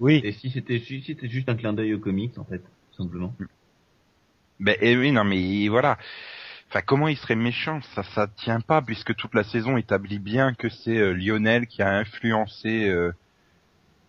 [0.00, 0.20] Oui.
[0.24, 2.62] Et si c'était si c'était juste un clin d'œil aux comics, en fait,
[3.02, 3.34] tout simplement.
[4.60, 5.98] Ben eh oui, non mais voilà.
[6.68, 10.54] Enfin, comment il serait méchant Ça, ça tient pas puisque toute la saison établit bien
[10.54, 12.88] que c'est euh, Lionel qui a influencé.
[12.88, 13.12] euh,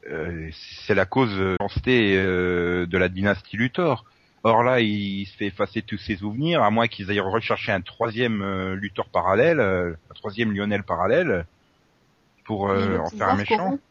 [0.09, 0.49] euh,
[0.85, 1.55] c'est la cause euh,
[1.87, 4.05] euh, de la dynastie Luthor.
[4.43, 7.79] Or là, il se fait effacer tous ses souvenirs, à moins qu'ils aillent rechercher un
[7.81, 11.45] troisième euh, Luthor parallèle, euh, un troisième Lionel parallèle,
[12.43, 13.57] pour euh, en faire un méchant.
[13.57, 13.81] corrompt.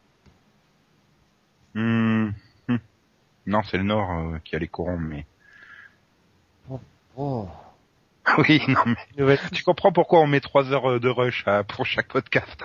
[3.46, 5.26] Non, c'est le Nord euh, qui a les corrompre, mais
[7.16, 7.46] Oh.
[8.38, 11.62] oui, non mais Nouvelle- tu comprends pourquoi on met trois heures euh, de rush euh,
[11.62, 12.64] pour chaque podcast.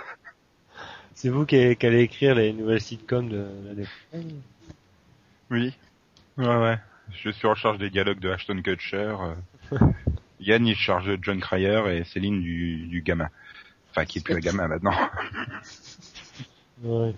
[1.16, 4.42] C'est vous qui, qui allez écrire les nouvelles sitcoms de l'année prochaine
[5.50, 5.76] Oui.
[6.38, 6.78] Ouais, ouais.
[7.12, 9.16] Je suis en charge des dialogues de Ashton Kutcher.
[9.72, 9.78] euh.
[10.40, 13.30] Yann, il charge de John Cryer et Céline du, du gamin.
[13.90, 14.94] Enfin, qui est plus un gamin maintenant.
[16.84, 17.16] Ouais.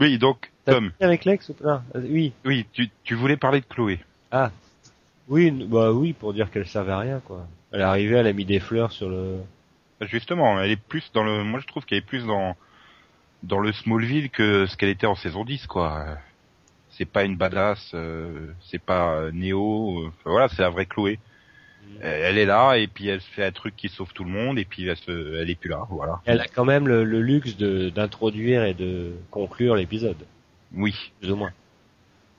[0.00, 0.92] Oui, donc, Tom.
[1.00, 2.32] avec Lex ou pas Ah, Oui.
[2.44, 4.00] Oui, tu, tu voulais parler de Chloé.
[4.30, 4.50] Ah.
[5.28, 7.46] Oui, bah oui, pour dire qu'elle servait à rien, quoi.
[7.72, 9.38] Elle est arrivée, elle a mis des fleurs sur le...
[10.02, 12.56] Justement, elle est plus dans le, moi je trouve qu'elle est plus dans,
[13.42, 16.16] dans le Smallville que ce qu'elle était en saison 10, quoi.
[16.90, 21.18] C'est pas une badass, euh, c'est pas euh, Néo, euh, voilà, c'est la vraie Chloé.
[22.02, 24.30] Euh, Elle est là et puis elle se fait un truc qui sauve tout le
[24.30, 26.20] monde et puis elle se, elle est plus là, voilà.
[26.24, 30.16] Elle a quand même le, le luxe de d'introduire et de conclure l'épisode,
[30.74, 30.94] Oui.
[31.20, 31.52] plus ou moins.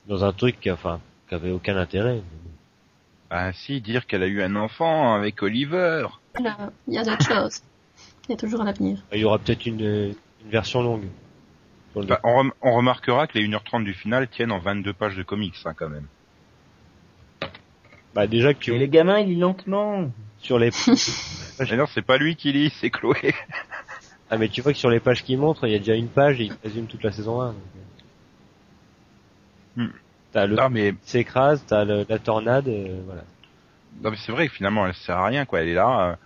[0.08, 2.20] Dans un truc qui, enfin, qui avait aucun intérêt.
[3.30, 6.06] Ah si, dire qu'elle a eu un enfant avec Oliver.
[6.34, 7.62] Voilà, il y a d'autres choses.
[8.28, 8.98] Il y a toujours l'avenir.
[9.12, 11.04] Il y aura peut-être une, une version longue.
[11.94, 15.54] On, rem- on remarquera que les 1h30 du final tiennent en 22 pages de comics,
[15.64, 16.06] hein, quand même.
[18.14, 20.10] Bah déjà que Et les gamins, ils lisent lentement.
[20.38, 20.70] sur les
[21.60, 23.34] Mais non, c'est pas lui qui lit, c'est Chloé.
[24.30, 26.08] ah mais tu vois que sur les pages qu'il montre, il y a déjà une
[26.08, 27.52] page et il résume toute la saison 1.
[27.52, 27.56] donc,
[29.76, 29.82] euh.
[29.84, 29.92] Hmm.
[30.32, 33.22] T'as le Non mais, s'écrase, t'as le- la tornade, euh, voilà.
[34.02, 35.60] non, mais c'est vrai que finalement elle sert à rien, quoi.
[35.60, 36.10] Elle est là.
[36.10, 36.16] euh,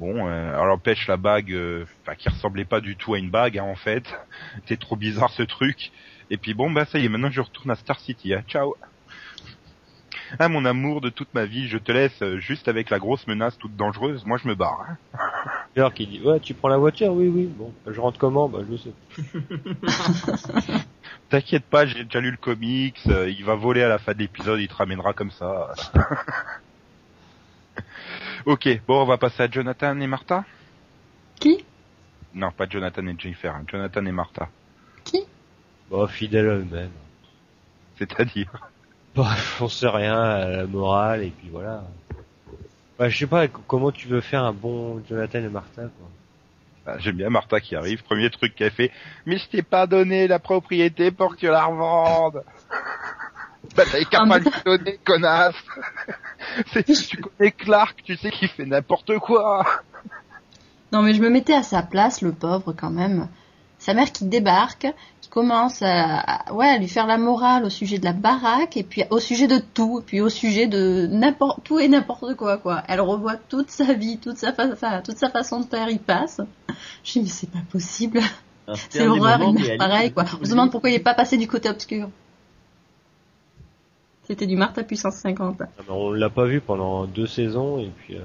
[0.00, 3.30] bon, euh, elle empêche la bague, euh, enfin qui ressemblait pas du tout à une
[3.30, 4.04] bague, hein, en fait.
[4.66, 5.92] C'est trop bizarre ce truc.
[6.30, 8.34] Et puis bon, bah ça y est, maintenant je retourne à Star City.
[8.34, 8.42] Hein.
[8.48, 8.74] Ciao.
[10.38, 13.26] Ah mon amour de toute ma vie, je te laisse euh, juste avec la grosse
[13.26, 14.24] menace toute dangereuse.
[14.24, 14.86] Moi je me barre.
[14.88, 15.18] hein.
[15.74, 18.48] Fleur qui dit ouais tu prends la voiture oui oui bon je rentre comment?
[18.48, 18.92] Bah je sais
[21.28, 24.18] T'inquiète pas, j'ai déjà lu le comics, euh, il va voler à la fin de
[24.18, 25.72] l'épisode, il te ramènera comme ça.
[28.46, 30.44] ok, bon, on va passer à Jonathan et Martha
[31.40, 31.64] Qui?
[32.34, 34.48] Non, pas Jonathan et Jennifer, hein, Jonathan et Martha.
[35.90, 36.90] bon fidèle à eux-mêmes
[37.96, 38.50] C'est-à-dire?
[39.14, 41.84] Bah on sait rien à la morale et puis voilà.
[42.98, 46.08] Bah je sais pas comment tu veux faire un bon Jonathan et Martha quoi.
[46.84, 48.90] Ah, J'aime bien Martha qui arrive, premier truc qu'elle fait,
[49.24, 52.42] mais je t'ai pas donné la propriété pour que tu la revendes
[53.76, 55.54] Bah t'avais qu'à pas mais- lui donner, connasse.
[56.72, 59.64] C'est- Tu connais Clark, tu sais qu'il fait n'importe quoi.
[60.90, 63.28] Non, mais je me mettais à sa place, le pauvre, quand même.
[63.78, 64.86] Sa mère qui débarque,
[65.32, 68.82] commence à, à- ouais, à lui faire la morale au sujet de la baraque, et
[68.82, 72.58] puis au sujet de tout, et puis au sujet de n'importe, tout et n'importe quoi,
[72.58, 72.82] quoi.
[72.86, 76.00] Elle revoit toute sa vie, toute sa, fa- enfin, toute sa façon de faire, il
[76.00, 76.42] passe.
[77.02, 78.20] Je dis, mais c'est pas possible.
[78.90, 80.24] C'est l'horreur, Alice pareil, quoi.
[80.40, 82.10] On se demande pourquoi il est pas passé du côté obscur.
[84.24, 85.56] C'était du Martha puissance 50.
[85.62, 88.20] Ah, mais on l'a pas vu pendant deux saisons et puis euh,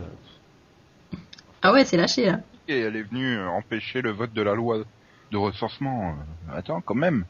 [1.62, 2.40] Ah ouais, c'est lâché, là.
[2.68, 4.84] Et elle est venue empêcher le vote de la loi
[5.32, 6.16] de recensement.
[6.50, 7.26] Euh, Attends, quand même.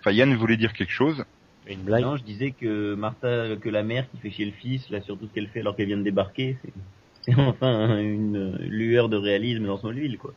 [0.00, 1.24] Enfin, Yann voulait dire quelque chose.
[1.66, 4.88] une blague Non, je disais que Martha, que la mère qui fait chier le fils,
[4.90, 6.72] là, sur tout ce qu'elle fait alors qu'elle vient de débarquer, c'est,
[7.22, 10.32] c'est enfin une lueur de réalisme dans son huile, quoi.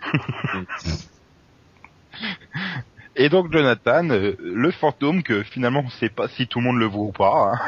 [3.16, 6.78] Et donc Jonathan, euh, le fantôme que finalement on sait pas si tout le monde
[6.78, 7.52] le voit ou pas.
[7.52, 7.58] hein.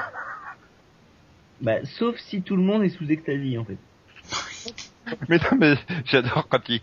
[1.60, 3.76] Bah, sauf si tout le monde est sous extasie, en fait.
[5.28, 5.74] Mais non, mais
[6.04, 6.80] j'adore quand il,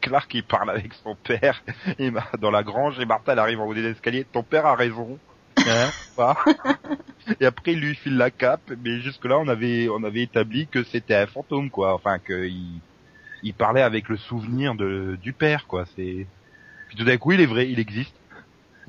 [0.00, 1.62] Clark il parle avec son père
[1.98, 4.24] et dans la grange et Martha elle arrive en haut des escaliers.
[4.24, 5.18] Ton père a raison.
[5.66, 6.36] Hein, pas
[7.40, 10.66] et après il lui file la cape, mais jusque là on avait on avait établi
[10.66, 11.94] que c'était un fantôme quoi.
[11.94, 12.80] Enfin que il,
[13.42, 15.84] il parlait avec le souvenir de du père quoi.
[15.96, 16.26] C'est
[16.88, 18.14] puis tout d'un coup il est vrai, il existe.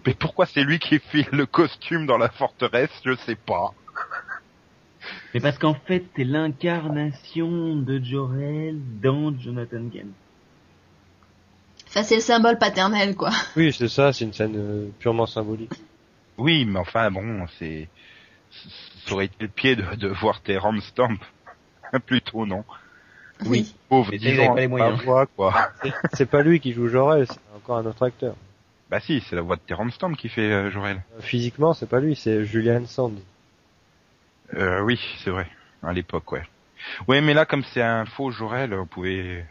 [0.05, 2.91] Mais pourquoi c'est lui qui file le costume dans la forteresse?
[3.03, 3.73] Je sais pas.
[5.34, 10.13] Mais parce qu'en fait, c'est l'incarnation de Jorel dans Jonathan Kent.
[11.95, 13.31] Enfin, c'est le symbole paternel, quoi.
[13.55, 15.71] Oui, c'est ça, c'est une scène euh, purement symbolique.
[16.38, 17.88] Oui, mais enfin bon, c'est
[19.05, 21.17] ça aurait été le pied de, de voir tes Stamp.
[22.05, 22.65] Plutôt non.
[23.45, 23.73] Oui.
[23.88, 24.97] Pauvre Mais ans, pas les moyens.
[24.97, 25.71] pas voix, quoi.
[25.84, 28.36] C'est- C'est pas lui qui joue Jorel, c'est encore un autre acteur.
[28.89, 31.01] Bah si, c'est la voix de Terence Stamp qui fait euh, Jorel.
[31.17, 33.17] Euh, Physiquement, c'est pas lui, c'est Julian Sand.
[34.53, 35.47] Euh, oui, c'est vrai.
[35.81, 36.43] À l'époque, ouais.
[37.08, 39.45] Ouais, mais là, comme c'est un faux Jorel, on pouvait...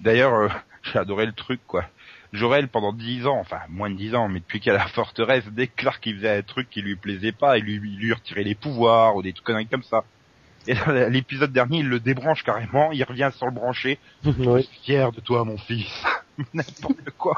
[0.00, 0.48] D'ailleurs, euh,
[0.82, 1.84] j'ai adoré le truc, quoi.
[2.32, 4.86] Jorel, pendant dix ans, enfin, moins de dix ans, mais depuis qu'il y a la
[4.86, 7.98] forteresse, dès que Clark il faisait un truc qui lui plaisait pas, il lui, il
[7.98, 10.04] lui retirait les pouvoirs, ou des trucs conneries comme ça.
[10.68, 13.98] Et là, l'épisode dernier, il le débranche carrément, il revient sans le brancher.
[14.24, 14.68] oui.
[14.84, 15.90] Fier de toi, mon fils.
[16.54, 17.34] N'importe quoi.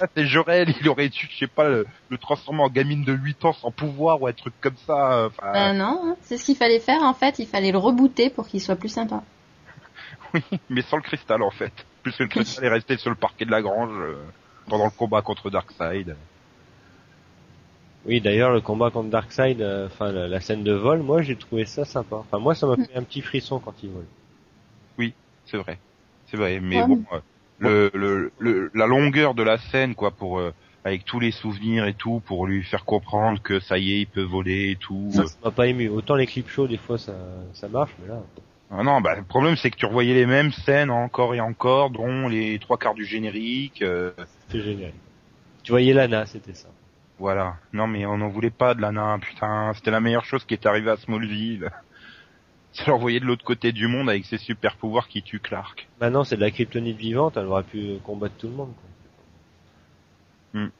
[0.00, 3.12] Là, c'est Jorel, il aurait dû, je sais pas, le, le transformer en gamine de
[3.12, 5.12] 8 ans sans pouvoir, ou un truc comme ça.
[5.18, 6.16] euh, Enfin, Ben non, hein.
[6.22, 7.38] c'est ce qu'il fallait faire, en fait.
[7.40, 9.22] Il fallait le rebooter pour qu'il soit plus sympa.
[10.34, 11.72] Oui, mais sans le cristal en fait.
[12.02, 14.16] Puisque le cristal est resté sur le parquet de la grange euh,
[14.66, 16.14] pendant le combat contre Darkseid.
[18.06, 21.36] Oui, d'ailleurs, le combat contre Darkseid, euh, enfin la, la scène de vol, moi j'ai
[21.36, 22.16] trouvé ça sympa.
[22.16, 24.06] Enfin moi, ça m'a fait un petit frisson quand il vole.
[25.50, 25.78] C'est vrai.
[26.30, 27.20] C'est vrai, mais Ouais, bon, euh,
[27.58, 30.52] le, le, le- la longueur de la scène, quoi, pour euh,
[30.84, 34.06] avec tous les souvenirs et tout, pour lui faire comprendre que ça y est, il
[34.06, 35.10] peut voler et tout.
[35.12, 35.88] Ça, ça m'a pas ému.
[35.88, 37.14] Autant les clips shows, des fois, ça,
[37.54, 38.20] ça marche, mais là,
[38.70, 41.90] Ah non, bah le problème c'est que tu revoyais les mêmes scènes encore et encore,
[41.90, 43.80] dont les trois quarts du générique.
[43.82, 44.12] euh,
[44.50, 44.92] c'est génial.
[45.62, 46.68] Tu voyais Lana, c'était ça.
[47.18, 47.56] voilà.
[47.72, 49.72] Non mais on n'en voulait pas de Lana, putain.
[49.74, 51.70] C'était la meilleure chose qui est arrivée à Smallville.
[52.72, 55.88] C'est leur voyer de l'autre côté du monde avec ses super pouvoirs qui tuent Clark.
[56.00, 58.72] Maintenant, c'est de la kryptonite vivante, elle aurait pu euh, combattre tout le monde.
[60.52, 60.60] Quoi.
[60.62, 60.70] Hmm.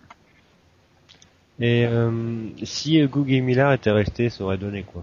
[1.60, 2.10] Et euh,
[2.62, 5.02] si Goog et Miller étaient restés, ça aurait donné quoi?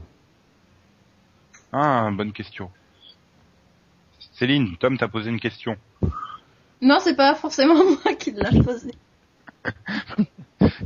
[1.73, 2.69] Ah, bonne question.
[4.33, 5.77] Céline, Tom t'a posé une question.
[6.81, 8.91] Non, c'est pas forcément moi qui l'a posé.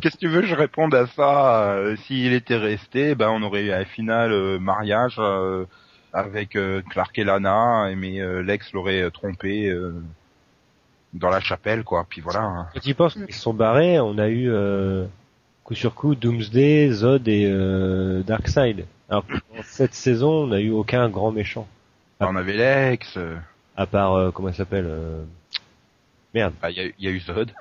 [0.01, 1.71] Qu'est-ce que tu veux que je réponde à ça?
[1.73, 5.65] Euh, S'il était resté, ben on aurait eu un final euh, mariage euh,
[6.13, 9.93] avec euh, Clark et Lana, mais euh, Lex l'aurait trompé euh,
[11.13, 12.05] dans la chapelle, quoi.
[12.07, 12.41] Puis voilà.
[12.41, 12.67] hein.
[12.73, 15.05] Quand ils pensent qu'ils se sont barrés, on a eu euh,
[15.69, 18.87] coup sur coup Doomsday, Zod et euh, Darkseid.
[19.07, 21.67] Alors que dans cette saison, on n'a eu aucun grand méchant.
[22.21, 23.35] On avait Lex, euh,
[23.77, 25.21] À part, euh, comment il s'appelle euh,
[26.33, 26.53] Merde.
[26.59, 27.51] bah, il y, a, il y a eu Zod,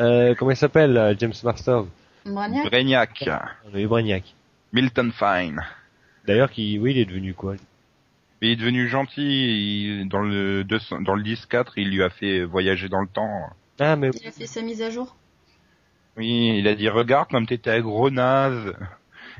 [0.00, 1.84] Euh, comment il s'appelle euh, James Masters
[2.26, 2.66] Brainiac?
[2.66, 3.28] Brainiac,
[3.72, 4.34] On a eu Brainiac.
[4.74, 5.62] Milton Fine.
[6.26, 7.54] D'ailleurs, qui, oui, il est devenu quoi?
[8.42, 9.22] Il est devenu gentil.
[10.02, 13.48] il- dans le 200 dans le 10-4, il lui a fait voyager dans le temps.
[13.78, 15.16] Ah, mais Il a fait sa mise à jour.
[16.20, 18.74] Oui, il a dit regarde comme t'étais un gros naze.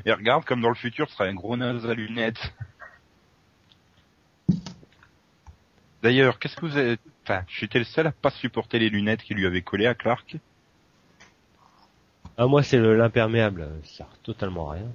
[0.07, 2.55] Et regarde comme dans le futur tu seras un gros naze à lunettes.
[6.03, 6.97] D'ailleurs, qu'est-ce que vous avez...
[7.23, 10.39] Enfin, j'étais le seul à pas supporter les lunettes qui lui avaient collé à Clark.
[12.39, 13.69] ah, moi, c'est le l'imperméable.
[13.83, 14.93] Ça sert totalement à rien.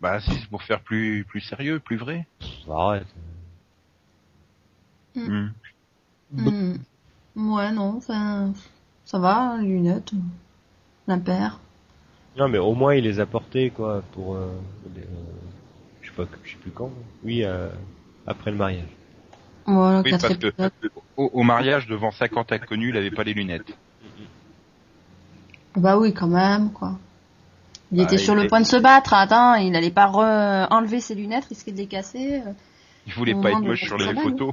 [0.00, 2.26] Bah si, c'est pour faire plus plus sérieux, plus vrai.
[2.38, 3.14] Pff, Arrête.
[5.14, 5.48] Hmm.
[6.32, 6.76] Hmm.
[7.36, 8.54] Ouais, non, enfin,
[9.04, 10.12] ça va, lunettes,
[11.06, 11.58] l'impair.
[12.36, 14.48] Non, mais au moins, il les a portés, quoi, pour, euh,
[14.94, 15.04] les, euh,
[16.00, 16.90] je sais pas, je sais plus quand.
[17.24, 17.68] Oui, euh,
[18.26, 18.88] après le mariage.
[19.66, 20.52] Voilà, Oui, parce que
[21.16, 23.76] au, au mariage devant 50 inconnus, il avait pas les lunettes.
[25.76, 26.98] Bah oui, quand même, quoi.
[27.92, 30.06] Il Bah, était il sur le était- point de se battre, attends, il allait pas
[30.06, 32.42] re- enlever ses lunettes, risquer de les casser.
[33.06, 34.52] Il voulait pas être moche sur les photos.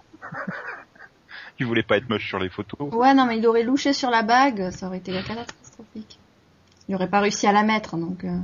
[1.59, 2.93] il voulait pas être moche sur les photos.
[2.93, 6.19] Ouais, non, mais il aurait louché sur la bague, ça aurait été catastrophique.
[6.89, 8.35] Il aurait pas réussi à la mettre, donc euh,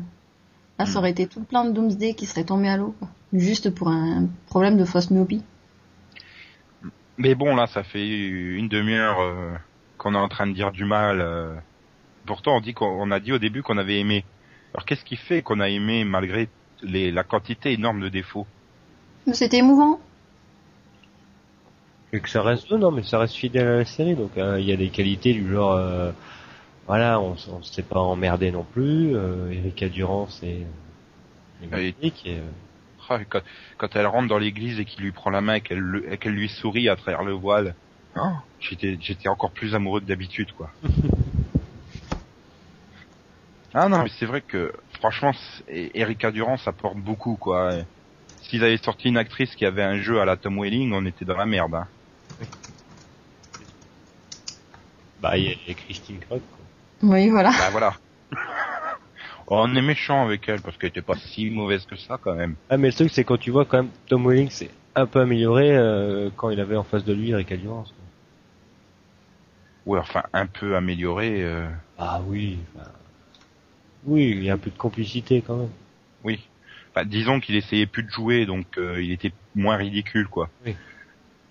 [0.80, 3.10] là, ça aurait été tout plein de Doomsday qui serait tombé à l'eau, quoi.
[3.34, 5.44] Juste pour un problème de fausse myopie.
[7.18, 9.52] Mais bon, là, ça fait une demi-heure euh,
[9.98, 11.22] qu'on est en train de dire du mal.
[11.22, 11.56] euh.
[12.26, 14.24] Pourtant, on dit qu'on on a dit au début qu'on avait aimé.
[14.74, 16.48] Alors, qu'est-ce qui fait qu'on a aimé malgré
[16.84, 18.46] les, la quantité énorme de défauts?
[19.34, 20.00] C'était émouvant.
[22.14, 24.68] Et que ça reste, non, mais ça reste fidèle à la série, donc euh, il
[24.68, 26.12] y a des qualités du genre, euh,
[26.86, 29.16] voilà, on, s- on s'est pas emmerdé non plus.
[29.16, 30.68] Euh, Erika Durand, c'est
[31.72, 32.26] Ah, et- magnifique.
[32.26, 32.52] Et, euh,
[33.10, 33.42] Ah, quand,
[33.78, 36.18] quand elle rentre dans l'église et qu'il lui prend la main et qu'elle le- et
[36.18, 37.76] qu'elle lui sourit à travers le voile,
[38.16, 38.22] oh,
[38.60, 40.72] j'étais j'étais encore plus amoureux que d'habitude, quoi.
[43.74, 45.32] ah non, mais c'est vrai que franchement,
[45.68, 47.84] Erika Durand, ça porte beaucoup, quoi.
[48.40, 51.26] S'ils avaient sorti une actrice qui avait un jeu à la Tom Welling, on était
[51.26, 51.76] dans la merde.
[51.76, 51.90] Hein.
[55.20, 56.65] bah, il y a- il y a Christine Krug, quoi.
[57.02, 57.52] Oui, voilà.
[57.52, 57.94] Bah voilà.
[59.48, 62.56] On est méchant avec elle parce qu'elle était pas si mauvaise que ça quand même.
[62.70, 65.20] Ah mais le truc c'est quand tu vois quand même Tom Welling s'est un peu
[65.22, 67.94] amélioré euh, quand il avait en face de lui Erika Durance.
[69.86, 71.44] Ouais, enfin un peu amélioré.
[71.44, 71.68] euh,
[72.00, 72.58] Ah oui.
[72.76, 72.90] enfin,
[74.06, 75.70] Oui, il y a un peu de complicité quand même.
[76.24, 76.42] Oui.
[76.92, 80.50] Enfin, disons qu'il essayait plus de jouer, donc euh, il était moins ridicule, quoi.
[80.66, 80.76] Oui.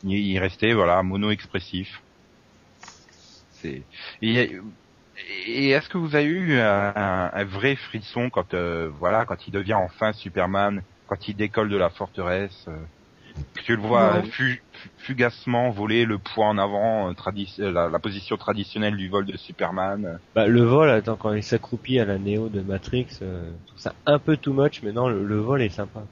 [0.02, 2.00] Il, il restait, voilà, mono-expressif.
[3.52, 3.82] C'est.
[5.46, 9.46] Et, est-ce que vous avez eu un, un- un vrai frisson quand, euh, voilà, quand
[9.46, 12.84] il devient enfin Superman, quand il décolle de la forteresse, euh,
[13.54, 14.64] que tu le vois fu-
[14.98, 17.14] fugacement voler le poids en avant, euh,
[17.60, 20.04] euh, la, la position traditionnelle du vol de Superman.
[20.06, 20.16] euh.
[20.34, 23.80] Bah, le vol, attends, quand il s'accroupit à la Néo de Matrix, euh, je trouve
[23.80, 26.02] ça un peu too much, mais non, le, le vol est sympa.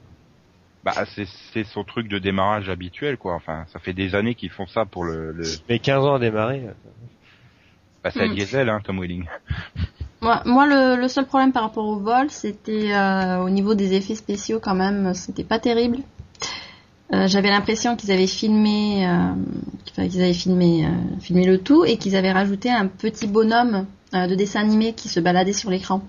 [0.85, 3.35] Bah, c'est c'est son truc de démarrage habituel, quoi.
[3.35, 5.33] Enfin, ça fait des années qu'ils font ça pour le.
[5.33, 5.59] le...
[5.69, 6.67] Mais 15 ans à démarrer.
[8.05, 8.35] Euh, Bah, c'est à Mm.
[8.35, 9.25] diesel, hein, Tom Welling.
[10.21, 13.95] Moi, moi le, le seul problème par rapport au vol, c'était euh, au niveau des
[13.95, 15.99] effets spéciaux quand même, c'était pas terrible.
[17.13, 19.35] Euh, J'avais l'impression qu'ils avaient filmé, euh,
[19.95, 24.27] qu'ils avaient filmé, euh, filmé le tout et qu'ils avaient rajouté un petit bonhomme euh,
[24.27, 26.03] de dessin animé qui se baladait sur l'écran.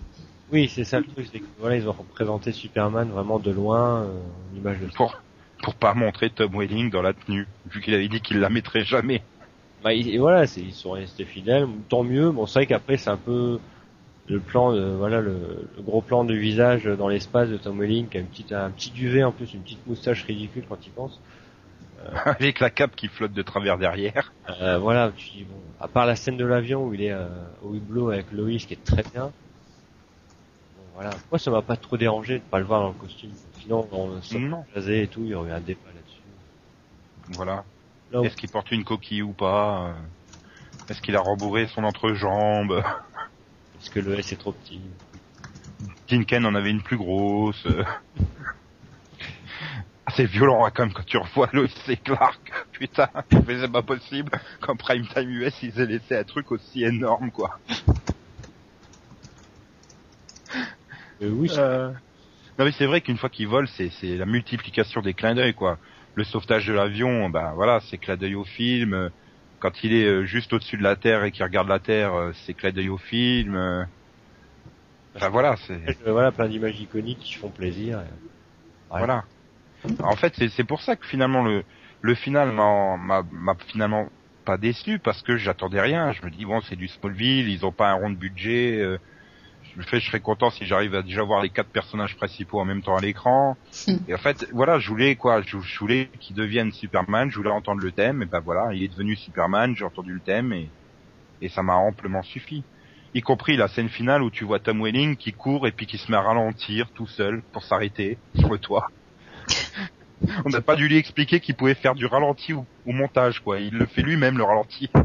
[0.52, 4.04] Oui, c'est ça le truc, c'est que voilà, ils ont représenté Superman vraiment de loin,
[4.04, 4.20] euh,
[4.54, 5.20] en image de Pour,
[5.64, 8.86] pour pas montrer Tom Welling dans la tenue, vu qu'il avait dit qu'il la mettrait
[8.86, 9.24] jamais.
[9.84, 12.32] Bah, et voilà, ils sont restés fidèles, tant mieux.
[12.32, 13.60] Bon, c'est vrai qu'après c'est un peu
[14.28, 18.08] le plan, de, voilà, le, le gros plan du visage dans l'espace de Tom Welling,
[18.08, 20.91] qui a une petite, un petit duvet en plus, une petite moustache ridicule quand il
[20.91, 21.19] pense.
[22.26, 24.34] Avec la cape qui flotte de travers derrière.
[24.62, 27.28] Euh, voilà, tu dis bon, à part la scène de l'avion où il est euh,
[27.63, 29.26] au hublot avec Lois, qui est très bien.
[29.26, 33.32] Bon, voilà, moi ça m'a pas trop dérangé de pas le voir dans le costume.
[33.62, 34.22] Sinon, dans le
[34.76, 36.22] jasé et tout, il y aurait eu un débat là-dessus.
[37.38, 37.63] Voilà.
[38.13, 39.93] Là où- Est-ce qu'il porte une coquille ou pas euh,
[40.88, 42.84] Est-ce qu'il a rembourré son entrejambe?
[43.80, 44.82] Est-ce que le S est trop petit?
[46.08, 47.65] Tinken en avait une plus grosse.
[47.65, 47.84] euh.
[50.06, 52.52] Ah, c'est violent hein, quand même quand tu revois Lois et Clark.
[52.73, 53.10] Putain,
[53.47, 57.32] mais c'est pas possible qu'en Prime Time US ils aient laissé un truc aussi énorme
[57.32, 57.60] quoi.
[61.21, 61.56] Euh, Oui, c'est-
[62.60, 65.54] Non mais c'est vrai qu'une fois qu'ils volent, c'est c'est la multiplication des clins d'œil
[65.54, 65.80] quoi.
[66.15, 69.10] Le sauvetage de l'avion, ben voilà, c'est clin d'œil au film.
[69.60, 72.32] Quand il est euh, juste au-dessus de la Terre et qu'il regarde la Terre, euh,
[72.45, 73.56] c'est clin d'œil au film.
[73.56, 73.84] Euh,
[75.15, 78.02] Enfin voilà, c'est voilà, plein d'images iconiques qui font plaisir.
[78.89, 79.23] voilà.
[80.02, 81.63] En fait, c'est pour ça que finalement le
[82.02, 84.10] le final m'a finalement
[84.45, 86.12] pas déçu parce que j'attendais rien.
[86.13, 88.80] Je me dis bon, c'est du Smallville, ils ont pas un rond de budget.
[88.82, 88.97] euh,
[89.74, 92.60] je me fais, je serais content si j'arrive à déjà voir les quatre personnages principaux
[92.60, 93.58] en même temps à l'écran.
[93.88, 93.96] Mm.
[94.08, 97.50] Et en fait, voilà, je voulais quoi, je, je voulais qu'il devienne Superman, je voulais
[97.50, 100.70] entendre le thème, et ben voilà, il est devenu Superman, j'ai entendu le thème et
[101.44, 102.64] et ça m'a amplement suffi.
[103.14, 105.98] Y compris la scène finale où tu vois Tom Welling qui court et puis qui
[105.98, 108.88] se met à ralentir tout seul pour s'arrêter sur le toit.
[110.46, 113.60] On n'a pas dû lui expliquer qu'il pouvait faire du ralenti au, au montage, quoi.
[113.60, 114.90] Il le fait lui-même, le ralenti.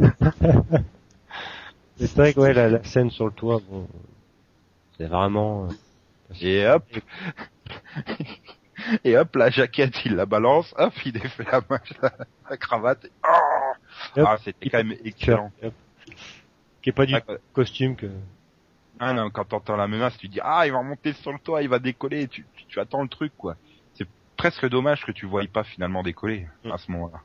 [1.97, 3.89] C'est vrai que ouais, la, la scène sur le toit, bon,
[4.99, 5.67] c'est vraiment.
[5.67, 6.85] euh, Et hop.
[9.05, 12.13] Et hop, la jaquette, il la balance, hop, il défait la main, la,
[12.51, 13.05] la cravate.
[13.07, 13.11] et-
[14.17, 15.51] Oh ah, c'était quand même excellent.
[16.83, 18.07] Qui est pas du Ah, costume que.
[19.01, 21.63] Ah non, quand t'entends la menace, tu dis ah il va monter sur le toit,
[21.63, 23.57] il va décoller, tu, tu, tu attends le truc quoi.
[23.95, 24.07] C'est
[24.37, 26.71] presque dommage que tu voyais pas finalement décoller Mm.
[26.73, 27.21] à ce moment-là.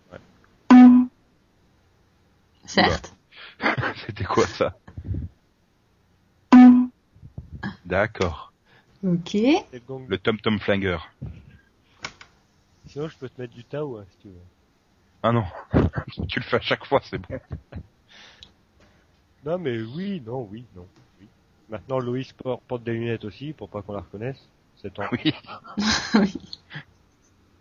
[2.66, 3.16] Certes.
[4.08, 4.76] C'était quoi ça?
[7.86, 8.54] D'accord.
[9.04, 9.34] Ok.
[9.34, 10.06] Le gong.
[10.08, 10.98] Le Tom Tom Flinger.
[12.88, 14.42] Sinon, je peux te mettre du Tao, hein, si tu veux.
[15.24, 15.46] Ah non,
[16.28, 17.40] tu le fais à chaque fois, c'est bon.
[19.46, 20.88] Non, mais oui, non, oui, non.
[21.20, 21.28] Oui.
[21.70, 24.40] Maintenant, Loïs por- porte des lunettes aussi pour pas qu'on la reconnaisse.
[24.82, 25.04] C'est en...
[25.12, 26.38] Oui.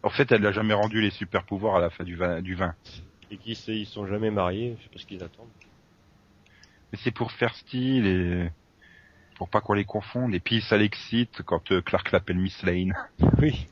[0.03, 2.43] En fait, elle n'a jamais rendu les super pouvoirs à la fin du vin.
[2.43, 2.75] Du vin.
[3.31, 5.49] Et qui ils sont jamais mariés, je sais pas ce qu'ils attendent.
[6.93, 8.51] Mais c'est pour faire style et
[9.37, 10.35] pour pas qu'on les confonde.
[10.35, 12.95] Et puis ça l'excite quand euh, Clark l'appelle Miss Lane.
[13.41, 13.67] Oui.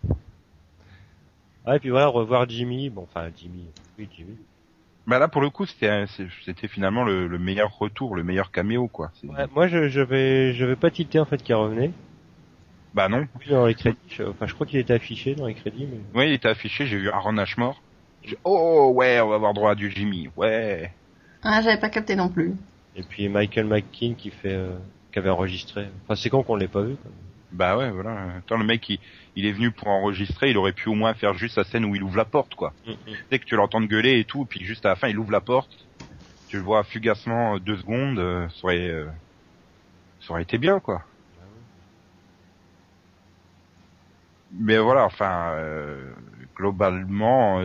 [1.67, 3.67] Ah, et puis voilà, revoir Jimmy, bon, enfin, Jimmy,
[3.99, 4.37] oui, Jimmy.
[5.07, 6.07] Bah là, pour le coup, c'était
[6.69, 9.11] finalement le, le meilleur retour, le meilleur caméo, quoi.
[9.25, 11.91] Ouais, moi, je, je vais, je vais pas tilter, en fait, qu'il revenait.
[12.95, 13.27] Bah non.
[13.39, 15.99] Oui, dans les crédits, je- enfin, je crois qu'il était affiché dans les crédits, mais...
[16.15, 17.81] Oui, il était affiché, j'ai vu Aaron Ashmore.
[18.25, 20.91] J'ai- Oh ouais, on va avoir droit à du Jimmy, ouais.
[21.43, 22.55] Ah, j'avais pas capté non plus.
[22.97, 24.77] Et puis Michael McKean qui fait, euh,
[25.13, 25.89] qui avait enregistré.
[26.05, 26.97] Enfin, c'est con qu'on l'ait pas vu.
[27.53, 28.37] Bah ouais, voilà.
[28.39, 28.99] Attends, le mec, il,
[29.35, 31.95] il est venu pour enregistrer, il aurait pu au moins faire juste la scène où
[31.97, 32.73] il ouvre la porte, quoi.
[33.31, 35.41] Dès que tu l'entends gueuler et tout, puis juste à la fin, il ouvre la
[35.41, 35.89] porte,
[36.49, 39.07] tu le vois fugacement euh, deux secondes, euh, ça aurait, euh,
[40.21, 41.03] ça aurait été bien, quoi.
[44.53, 46.13] mais voilà, enfin, euh,
[46.57, 47.61] globalement,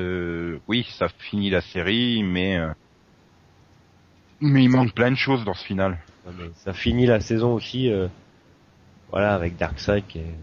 [0.67, 2.59] oui, ça finit la série, mais
[4.39, 5.97] mais il manque plein de choses dans ce final.
[6.25, 8.07] Mais ça finit la saison aussi, euh,
[9.11, 10.35] voilà, avec Darkseid qui est...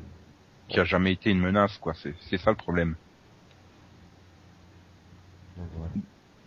[0.68, 1.92] Qui a jamais été une menace, quoi.
[1.94, 2.94] C'est c'est ça le problème.
[5.56, 5.90] voilà.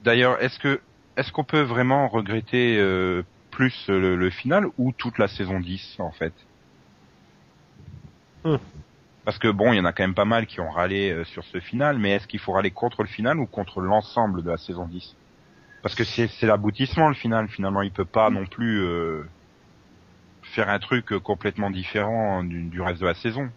[0.04, 0.82] D'ailleurs, est-ce que
[1.16, 5.98] est-ce qu'on peut vraiment regretter euh, plus le, le final ou toute la saison 10
[6.00, 6.34] en fait?
[8.44, 8.58] Hmm.
[9.26, 11.24] Parce que bon, il y en a quand même pas mal qui ont râlé euh,
[11.26, 14.52] sur ce final, mais est-ce qu'il faut râler contre le final ou contre l'ensemble de
[14.52, 15.16] la saison 10
[15.86, 17.48] Parce que c'est l'aboutissement le final.
[17.48, 19.24] Finalement, il peut pas non plus euh,
[20.42, 23.48] faire un truc euh, complètement différent du, du reste de la saison.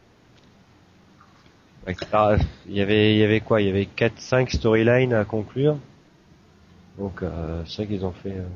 [2.67, 3.63] Il y avait, il y avait quoi?
[3.63, 5.79] Il y avait 4-5 storylines à conclure.
[6.99, 8.47] Donc euh, c'est vrai qu'ils ont fait euh,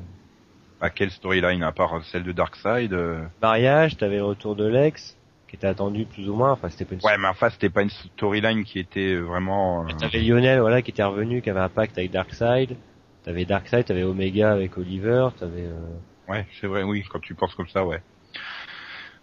[0.79, 5.17] À quelle storyline à part celle de Darkseid euh, mariage, t'avais le retour de Lex
[5.47, 6.51] qui était attendu plus ou moins.
[6.51, 9.87] Enfin c'était pas une Ouais, mais enfin, c'était pas une storyline qui était vraiment.
[9.97, 12.77] T'avais Lionel, voilà, qui était revenu, qui avait un pacte avec Darkseid.
[13.23, 15.65] T'avais Darkseid, t'avais Omega avec Oliver, t'avais.
[15.65, 16.31] Euh...
[16.31, 18.01] Ouais, c'est vrai, oui, quand tu penses comme ça, ouais.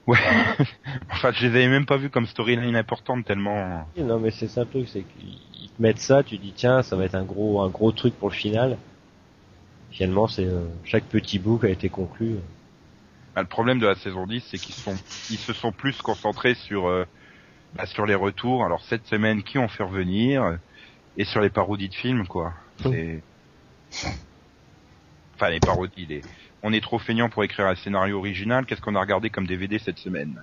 [0.07, 0.18] Ouais.
[1.11, 3.86] enfin, je les avais même pas vus comme storyline importante tellement.
[3.98, 6.96] Non, mais c'est ça le truc, c'est qu'ils te mettent ça, tu dis tiens, ça
[6.96, 8.78] va être un gros, un gros truc pour le final.
[9.90, 12.36] Finalement, c'est euh, chaque petit bout qui a été conclu.
[13.34, 14.96] Bah, le problème de la saison 10, c'est qu'ils sont,
[15.30, 17.05] ils se sont plus concentrés sur, euh,
[17.74, 18.64] bah, sur les retours.
[18.64, 20.59] Alors cette semaine, qui ont fait revenir?
[21.16, 22.55] Et sur les parodies de films, quoi.
[22.82, 23.22] C'est,
[25.34, 26.07] enfin les parodies.
[26.07, 26.22] Les...
[26.62, 28.66] On est trop feignant pour écrire un scénario original.
[28.66, 30.43] Qu'est-ce qu'on a regardé comme DVD cette semaine?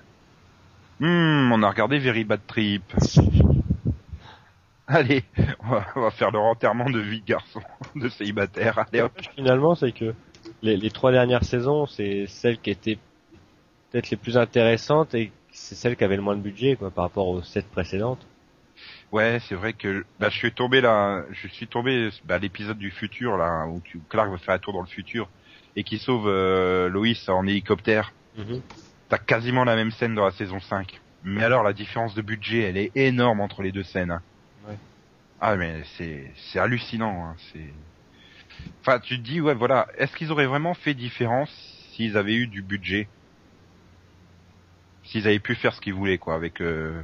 [1.00, 2.82] Hmm, on a regardé Very Bad Trip.
[4.88, 5.22] Allez,
[5.60, 7.60] on va, on va faire le enterrement de vie de garçon,
[7.94, 8.78] de célibataire.
[8.78, 9.12] Allez hop.
[9.36, 10.14] Finalement, c'est que
[10.62, 12.98] les, les trois dernières saisons, c'est celles qui étaient
[13.90, 17.04] peut-être les plus intéressantes et c'est celles qui avaient le moins de budget, quoi, par
[17.04, 18.26] rapport aux sept précédentes.
[19.10, 22.76] Ouais, c'est vrai que bah, je suis tombé là, je suis tombé bah, à l'épisode
[22.78, 25.30] du futur là où tu, Clark va faire un tour dans le futur
[25.76, 28.12] et qui sauve euh, Loïs en hélicoptère.
[29.08, 31.00] T'as quasiment la même scène dans la saison 5.
[31.22, 34.10] Mais alors la différence de budget, elle est énorme entre les deux scènes.
[34.10, 34.22] hein.
[34.66, 34.78] Ouais.
[35.40, 37.24] Ah mais c'est c'est hallucinant.
[37.24, 37.72] hein, C'est.
[38.82, 41.50] Enfin, tu te dis ouais voilà, est-ce qu'ils auraient vraiment fait différence
[41.94, 43.08] s'ils avaient eu du budget,
[45.02, 46.60] s'ils avaient pu faire ce qu'ils voulaient quoi avec.
[46.60, 47.02] euh,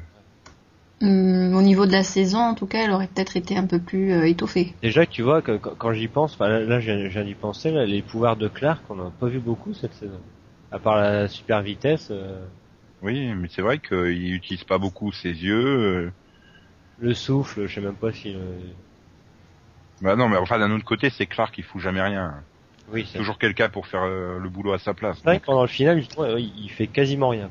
[1.01, 3.79] Hum, au niveau de la saison, en tout cas, elle aurait peut-être été un peu
[3.79, 4.73] plus euh, étoffée.
[4.83, 8.01] Déjà, tu vois, que, quand, quand j'y pense, là, là, viens d'y penser, là, les
[8.03, 10.21] pouvoirs de Clark, on n'a pas vu beaucoup cette saison.
[10.71, 12.41] À part la super vitesse, euh,
[13.03, 15.67] Oui, mais c'est vrai qu'il utilise pas beaucoup ses yeux.
[15.67, 16.11] euh,
[17.01, 18.35] le souffle, je sais même pas si...
[18.35, 18.59] euh,
[20.01, 22.35] Bah non, mais enfin d'un autre côté, c'est Clark qui fout jamais rien.
[22.93, 25.17] Oui, c'est Toujours quelqu'un pour faire euh, le boulot à sa place.
[25.19, 26.03] C'est vrai Donc, que pendant le final,
[26.39, 27.51] il fait quasiment rien.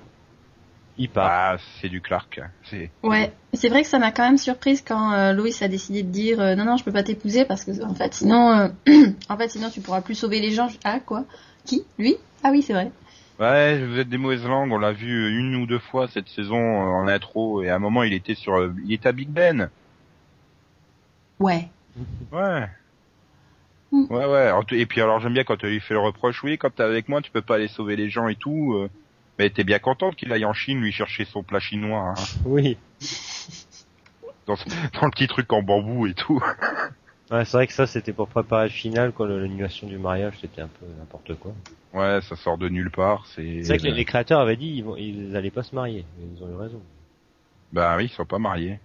[0.97, 1.55] Il part.
[1.55, 2.39] bah, c'est du Clark.
[2.69, 6.03] C'est Ouais, c'est vrai que ça m'a quand même surprise quand euh, Loïs a décidé
[6.03, 8.67] de dire euh, non non je peux pas t'épouser parce que en fait sinon euh,
[9.29, 10.67] en fait sinon tu pourras plus sauver les gens.
[10.83, 11.25] Ah quoi?
[11.65, 11.83] Qui?
[11.97, 12.15] Lui?
[12.43, 12.91] Ah oui c'est vrai.
[13.39, 14.71] ouais, vous êtes des mauvaises langues.
[14.71, 17.79] On l'a vu une ou deux fois cette saison euh, en intro et à un
[17.79, 19.69] moment il était sur, euh, il était à Big Ben.
[21.39, 21.69] Ouais.
[22.31, 22.67] Ouais.
[23.91, 24.05] Mm.
[24.11, 24.51] Ouais, ouais.
[24.71, 27.21] Et puis alors j'aime bien quand il fait le reproche, oui, quand t'es avec moi,
[27.21, 28.87] tu peux pas aller sauver les gens et tout.
[29.39, 32.13] Mais t'es bien contente qu'il aille en Chine lui chercher son plat chinois.
[32.17, 32.23] hein.
[32.45, 32.77] Oui.
[34.47, 34.65] dans, ce-
[34.99, 36.43] dans le petit truc en bambou et tout.
[37.31, 40.61] Ouais, c'est vrai que ça, c'était pour préparer le final, quoi, l'annulation du mariage, c'était
[40.61, 41.53] un peu n'importe quoi.
[41.93, 43.25] Ouais, ça sort de nulle part.
[43.27, 43.63] C'est.
[43.63, 46.05] C'est vrai que les, les créateurs avaient dit ils, vont, ils allaient pas se marier.
[46.19, 46.79] Ils ont eu raison.
[47.71, 48.79] Bah oui, ils sont pas mariés.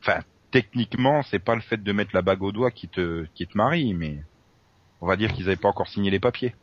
[0.00, 0.18] Enfin,
[0.50, 3.56] techniquement, c'est pas le fait de mettre la bague au doigt qui te qui te
[3.56, 4.18] marie, mais
[5.00, 6.54] on va dire qu'ils avaient pas encore signé les papiers.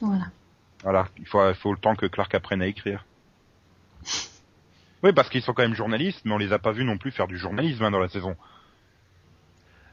[0.00, 0.24] Voilà.
[0.84, 3.04] Voilà, il faut il faut le temps que Clark apprenne à écrire.
[5.02, 7.10] Oui, parce qu'ils sont quand même journalistes, mais on les a pas vus non plus
[7.10, 8.36] faire du journalisme hein, dans la saison.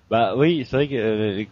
[0.09, 1.43] Bah oui, c'est vrai que euh,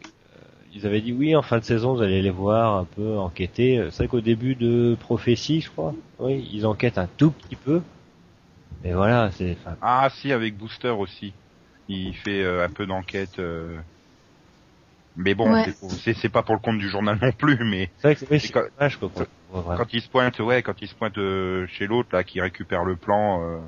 [0.74, 3.88] ils avaient dit oui en fin de saison vous allez les voir un peu enquêter.
[3.92, 7.82] C'est vrai qu'au début de prophétie, je crois, oui, ils enquêtent un tout petit peu.
[8.84, 11.34] Mais voilà, c'est Ah si, avec Booster aussi.
[11.88, 13.40] Il fait euh, un peu d'enquête.
[13.40, 13.80] euh.
[15.22, 15.66] Mais bon, Ouais.
[16.16, 18.52] c'est- pas pour le compte du journal non plus, mais c'est vrai que c'est oui,
[18.52, 18.62] quand-
[19.76, 22.86] quand il se pointe, ouais, quand il se pointe euh, chez l'autre là, qui récupère
[22.86, 23.60] le plan, euh,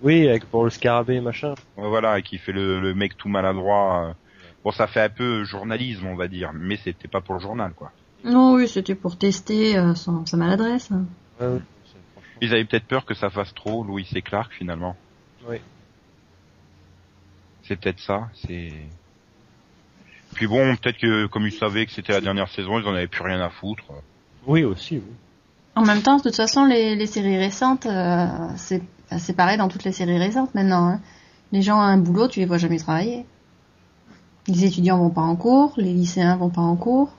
[0.00, 1.54] Oui, avec pour le scarabée machin.
[1.76, 4.08] ouais, voilà, et qui fait le, le mec tout maladroit.
[4.08, 4.12] euh.
[4.64, 7.72] Bon, ça fait un peu journalisme, on va dire, mais c'était pas pour le journal,
[7.74, 7.92] quoi.
[8.24, 10.90] Non oui c'était pour tester euh, son, sa maladresse.
[10.90, 11.04] hein.
[12.40, 14.96] Ils avaient peut-être peur que ça fasse trop, Louis et Clark finalement.
[15.48, 15.58] Oui.
[17.62, 18.28] C'est peut-être ça.
[18.34, 18.72] C'est.
[20.36, 23.06] Puis bon, peut-être que comme ils savaient que c'était la dernière saison, ils en avaient
[23.08, 23.84] plus rien à foutre.
[24.46, 24.96] Oui aussi.
[24.96, 25.12] Oui.
[25.74, 28.26] En même temps de toute façon les, les séries récentes euh,
[28.56, 28.82] c'est
[29.18, 30.86] c'est pareil dans toutes les séries récentes maintenant.
[30.88, 31.00] hein.
[31.52, 33.24] Les gens ont un boulot, tu les vois jamais travailler.
[34.48, 37.10] Les étudiants vont pas en cours, les lycéens vont pas en cours.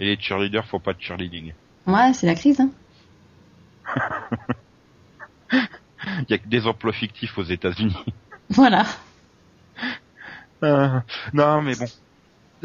[0.00, 1.52] Et les cheerleaders font pas de cheerleading.
[1.86, 2.70] Ouais, c'est la crise, hein.
[5.52, 7.96] Il y a que des emplois fictifs aux États-Unis.
[8.50, 8.84] Voilà.
[10.62, 11.00] Euh,
[11.32, 11.86] non, mais bon.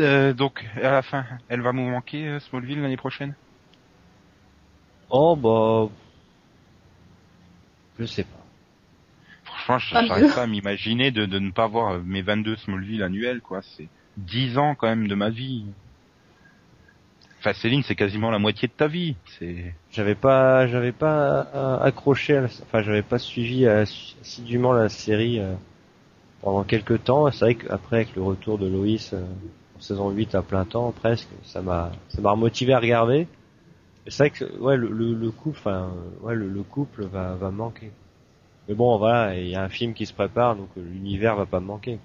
[0.01, 3.35] Euh, donc, à la fin, elle va nous manquer, euh, Smallville, l'année prochaine?
[5.11, 5.89] Oh bah,
[7.99, 8.45] je sais pas.
[9.43, 10.33] Franchement, je j'arrive mieux.
[10.33, 13.61] pas à m'imaginer de, de ne pas voir euh, mes 22 Smallville annuels, quoi.
[13.61, 13.87] C'est
[14.17, 15.65] 10 ans, quand même, de ma vie.
[17.39, 19.15] Enfin, Céline, c'est quasiment la moitié de ta vie.
[19.37, 19.73] C'est...
[19.91, 21.41] J'avais pas, j'avais pas
[21.81, 25.41] accroché, à la- enfin j'avais pas suivi assidûment la série
[26.41, 27.31] pendant quelques temps.
[27.31, 29.21] C'est vrai qu'après avec le retour de Loïs euh,
[29.81, 33.27] saison 8 à plein temps presque, ça m'a, ça m'a remotivé à regarder.
[34.07, 37.51] C'est vrai que ouais le, le, le couple, enfin ouais le, le couple va va
[37.51, 37.91] manquer.
[38.67, 41.59] Mais bon voilà, il y a un film qui se prépare donc l'univers va pas
[41.59, 41.99] me manquer.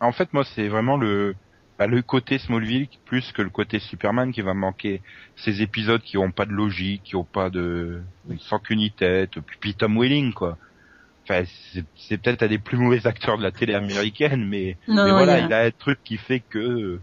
[0.00, 1.34] En fait, moi, c'est vraiment le,
[1.78, 5.02] bah, le côté Smallville plus que le côté Superman qui va manquer.
[5.36, 8.02] Ces épisodes qui ont pas de logique, qui ont pas de,
[8.38, 10.56] sans qu'une tête, puis Tom Welling, quoi.
[11.24, 11.42] Enfin,
[11.96, 15.38] c'est, peut-être un des plus mauvais acteurs de la télé américaine, mais, Non, mais voilà,
[15.38, 17.00] il a- il a un truc qui fait que,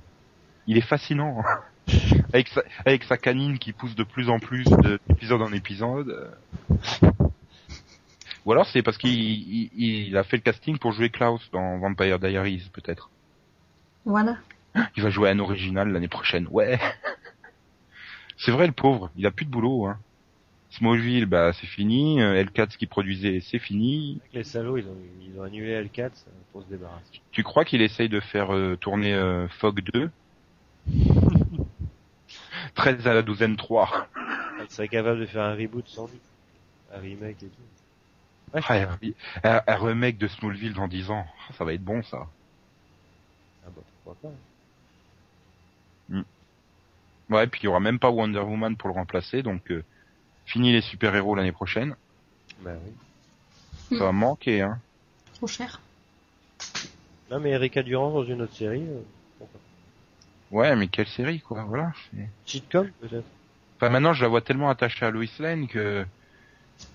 [0.67, 1.43] il est fascinant.
[2.34, 6.32] avec sa, avec sa canine qui pousse de plus en plus d'épisode en épisode.
[8.45, 11.78] Ou alors c'est parce qu'il il, il a fait le casting pour jouer Klaus dans
[11.80, 13.09] Vampire Diaries, peut-être.
[14.05, 14.38] Voilà.
[14.95, 16.47] Il va jouer un original l'année prochaine.
[16.49, 16.80] Ouais.
[18.38, 19.86] C'est vrai le pauvre, il a plus de boulot.
[19.88, 19.97] Hein.
[20.72, 22.22] Smallville, bah c'est fini.
[22.22, 24.19] Euh, L4 ce qu'il produisait, c'est fini.
[24.34, 26.11] Les salauds ils ont ils ont annulé L4
[26.51, 27.22] pour se débarrasser.
[27.32, 30.09] Tu crois qu'il essaye de faire euh, tourner euh, Fog 2
[32.76, 34.07] 13 à la douzaine 3.
[34.61, 36.22] Il serait capable de faire un reboot sans doute,
[36.93, 38.53] un remake et tout.
[38.53, 38.61] Ouais,
[39.43, 41.26] Ah, un, remake de Smallville dans 10 ans.
[41.49, 42.28] Ah, Ça va être bon ça.
[43.65, 44.36] ah bah pourquoi pas.
[47.30, 49.86] Ouais, puis il y aura même pas Wonder Woman pour le remplacer, donc euh,
[50.52, 51.95] fini les super-héros l'année prochaine.
[52.60, 53.97] Bah oui.
[53.97, 54.80] Ça va manquer, hein.
[55.36, 55.82] Trop cher.
[57.30, 59.02] Non mais Erika Durand dans une autre série, euh,
[59.38, 59.60] pourquoi.
[60.52, 61.91] Ouais, mais quelle série, quoi, voilà.
[62.10, 63.26] c'est- Sitcom peut-être.
[63.78, 66.06] Enfin, maintenant, je la vois tellement attachée à Lois Lane que,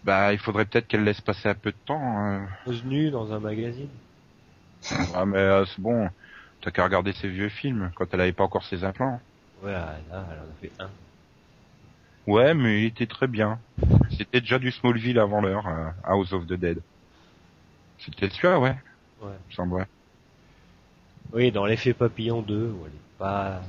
[0.05, 2.01] bah, il faudrait peut-être qu'elle laisse passer un peu de temps.
[2.01, 2.47] hein.
[2.65, 3.89] Pose nue dans un magazine.
[5.15, 6.09] Ah, mais euh, c'est bon.
[6.61, 9.21] T'as qu'à regarder ses vieux films quand elle avait pas encore ses implants.
[9.63, 10.91] Ouais, là, elle en a fait un.
[12.27, 13.59] Ouais, mais il était très bien.
[14.17, 16.79] C'était déjà du Smallville avant l'heure, euh, House of the Dead.
[17.99, 18.77] C'était celui-là, ouais.
[19.23, 19.33] Ouais.
[19.47, 19.87] Il me semble, ouais.
[21.33, 23.63] Oui, dans l'effet papillon 2, où elle est pas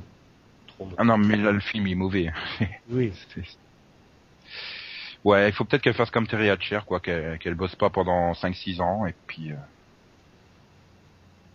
[0.67, 0.97] trop mauvaise.
[0.99, 2.31] Ah non, mais là, le film il est mauvais.
[2.89, 3.11] Oui.
[3.33, 3.41] C'est-
[5.23, 8.33] Ouais, il faut peut-être qu'elle fasse comme Terry Hatcher, quoi, qu'elle qu'elle bosse pas pendant
[8.33, 9.51] 5-6 ans, et puis...
[9.51, 9.55] euh,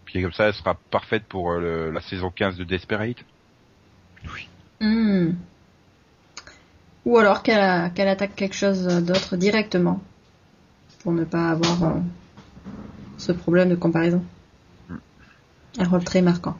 [0.05, 3.25] Puis comme ça, elle sera parfaite pour euh, le- la saison 15 de Desperate.
[4.81, 5.31] Hmm.
[7.05, 10.01] Ou alors qu'elle qu'elle attaque quelque chose d'autre directement.
[11.03, 12.01] Pour ne pas avoir euh,
[13.19, 14.23] ce problème de comparaison.
[15.79, 16.57] Un rôle très marquant.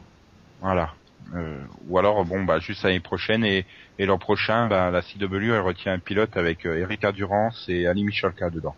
[0.59, 0.93] Voilà.
[1.35, 3.65] Euh, ou alors, bon, bah, juste l'année prochaine, et,
[3.97, 7.87] et l'an prochain, bah, la CW, elle retient un pilote avec euh, Erika Durance et
[7.87, 8.75] Ali Michalka dedans.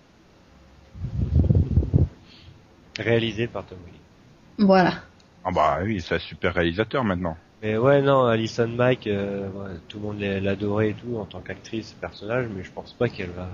[2.98, 4.68] Réalisé par Tom Welling.
[4.68, 4.94] Voilà.
[5.44, 7.38] Ah bah oui, c'est un super réalisateur maintenant.
[7.66, 9.50] Mais ouais, non, Alison Mack, euh,
[9.88, 13.32] tout le monde l'adorait et tout en tant qu'actrice, personnage, mais je pense pas qu'elle
[13.32, 13.50] va.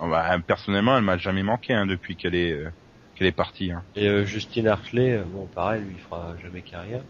[0.00, 2.68] Oh, bah, personnellement, elle m'a jamais manqué hein, depuis qu'elle est euh,
[3.14, 3.70] qu'elle est partie.
[3.70, 3.84] Hein.
[3.94, 7.02] Et euh, Justine Hartley, bon, pareil, lui, il fera jamais carrière.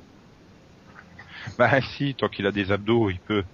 [1.57, 3.45] Bah si, tant qu'il a des abdos, il peut.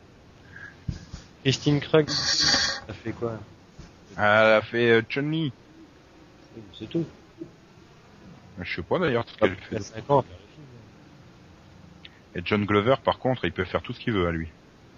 [1.45, 3.38] Christine Krug, ça fait quoi?
[4.16, 5.53] Elle a fait Chun-Li.
[6.76, 7.07] C'est tout.
[8.61, 10.41] Je sais pas d'ailleurs ce qu'elle fait.
[12.35, 14.49] Et John Glover, par contre, il peut faire tout ce qu'il veut à lui.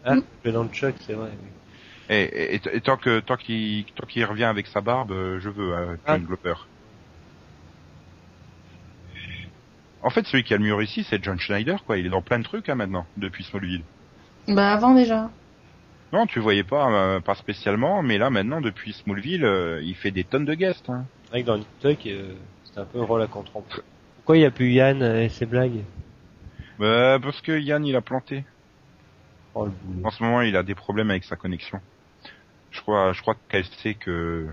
[0.05, 0.15] Ah,
[0.45, 1.31] le dans le Chuck, c'est vrai.
[1.33, 1.49] oui.
[2.11, 5.41] Et, et, et- et tant que tant qu'il tant qu'il revient avec sa barbe, euh,
[5.41, 6.19] je veux euh, John Ah.
[6.19, 6.55] Glover.
[10.03, 11.97] En fait, celui qui a le mieux réussi, c'est John Schneider, quoi.
[11.97, 13.83] Il est dans plein de trucs hein, maintenant, depuis Smallville.
[14.49, 15.31] Bah avant déjà.
[16.13, 20.11] Non, tu voyais pas, euh, pas spécialement, mais là maintenant, depuis Smallville, euh, il fait
[20.11, 20.91] des tonnes de guests.
[20.91, 21.07] Hein.
[21.25, 23.51] C'est vrai que dans Nip Tuck, euh, c'était un peu un rôle à contre
[24.17, 25.81] Pourquoi il y a plus Yann et ses blagues?
[26.79, 28.45] Bah, parce que Yann, il a planté.
[29.55, 29.69] Oh.
[30.03, 31.81] En ce moment, il a des problèmes avec sa connexion.
[32.71, 34.49] Je crois, je crois qu'elle sait que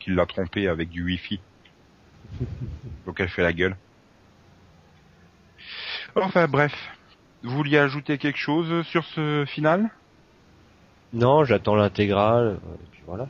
[0.00, 1.40] qu'il l'a trompé avec du Wi-Fi.
[3.06, 3.76] Donc elle fait la gueule.
[6.14, 6.72] Enfin bref,
[7.42, 9.90] vous vouliez ajouter quelque chose sur ce final?
[11.12, 13.28] Non, j'attends l'intégrale, euh, et puis voilà.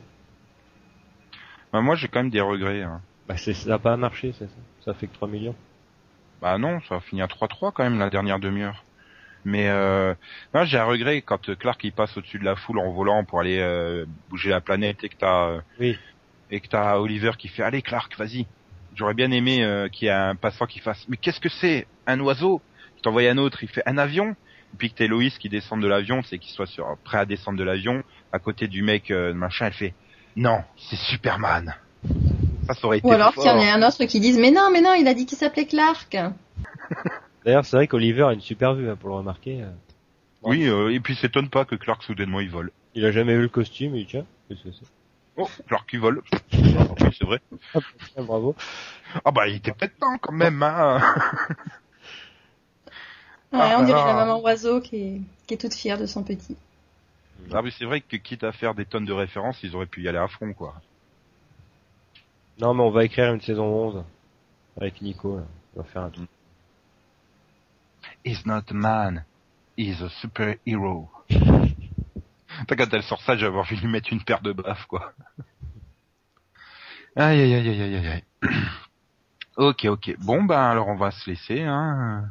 [1.73, 2.83] Bah, Moi, j'ai quand même des regrets.
[2.83, 3.01] hein.
[3.27, 4.55] Bah ça n'a pas marché, c'est ça.
[4.85, 5.55] Ça fait que 3 millions.
[6.41, 8.83] Bah non, ça a fini à 3-3 quand même la dernière demi-heure.
[9.45, 10.13] Mais euh,
[10.65, 13.59] j'ai un regret quand Clark il passe au-dessus de la foule en volant pour aller
[13.59, 15.97] euh, bouger la planète et que t'as euh, Oui.
[16.51, 18.45] et que t'as Oliver qui fait allez Clark vas-y.
[18.95, 21.87] J'aurais bien aimé euh, qu'il y ait un passant qui fasse mais qu'est-ce que c'est?
[22.07, 22.61] Un oiseau?
[22.97, 24.35] Il t'envoie un autre, il fait un avion?
[24.73, 27.25] Et puis que t'es Loïs qui descend de l'avion, c'est qu'il soit sur, prêt à
[27.25, 29.67] descendre de l'avion à côté du mec euh, machin.
[29.67, 29.93] Elle fait
[30.35, 31.73] non c'est Superman.
[32.67, 34.51] Ça, ça aurait été Ou alors qu'il y en ait un autre qui dise mais
[34.51, 36.17] non, mais non, il a dit qu'il s'appelait Clark.
[37.45, 39.63] D'ailleurs, c'est vrai qu'Oliver a une super vue, hein, pour le remarquer.
[40.43, 42.71] Oui, euh, et puis s'étonne pas que Clark soudainement il vole.
[42.93, 44.85] Il a jamais vu le costume, et tiens, qu'est-ce que c'est?
[45.37, 46.21] Oh, Clark qui vole.
[46.53, 47.39] oui, c'est vrai.
[47.75, 47.79] Ah,
[48.21, 48.55] bravo.
[49.23, 50.99] Ah bah il était peut-être temps quand même, hein.
[53.53, 54.07] Ouais, Ah, on dirait ah.
[54.07, 56.57] la maman oiseau qui est, qui est toute fière de son petit.
[57.53, 60.01] Ah mais c'est vrai que quitte à faire des tonnes de références, ils auraient pu
[60.01, 60.75] y aller à fond quoi.
[62.59, 64.03] Non, mais on va écrire une saison 11.
[64.79, 65.43] Avec Nico, là.
[65.75, 66.29] On va faire un truc.
[68.25, 69.23] He's not a man,
[69.77, 71.09] he's a superhero.
[71.29, 74.85] Putain, quand elle sort ça, j'ai avoir envie de lui mettre une paire de baffes
[74.87, 75.13] quoi.
[77.15, 78.07] Aïe aïe aïe aïe aïe aïe.
[78.07, 78.23] aïe.
[79.57, 80.15] ok ok.
[80.19, 82.25] Bon ben alors on va se laisser hein.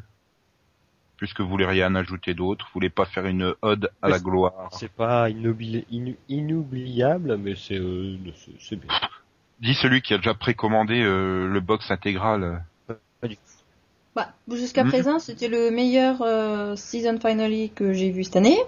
[1.17, 4.69] Puisque vous voulez rien ajouter d'autre, vous voulez pas faire une ode à la gloire?
[4.73, 5.87] C'est pas inoubliable,
[6.29, 8.19] inoubliable, mais c'est, euh,
[8.73, 8.95] bien.
[9.61, 12.67] Dis celui qui a déjà précommandé euh, le box intégral.
[14.15, 14.91] Bah, jusqu'à Mhm.
[14.91, 18.59] présent, c'était le meilleur euh, season finale que j'ai vu cette année.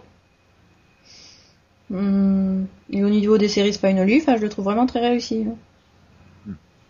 [1.91, 5.47] Hum, et au niveau des séries finale, enfin, je le trouve vraiment très réussi.
[5.49, 5.57] hein.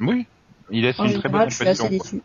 [0.01, 0.26] Oui,
[0.70, 2.22] il laisse En une très bonne je suis assez déçue.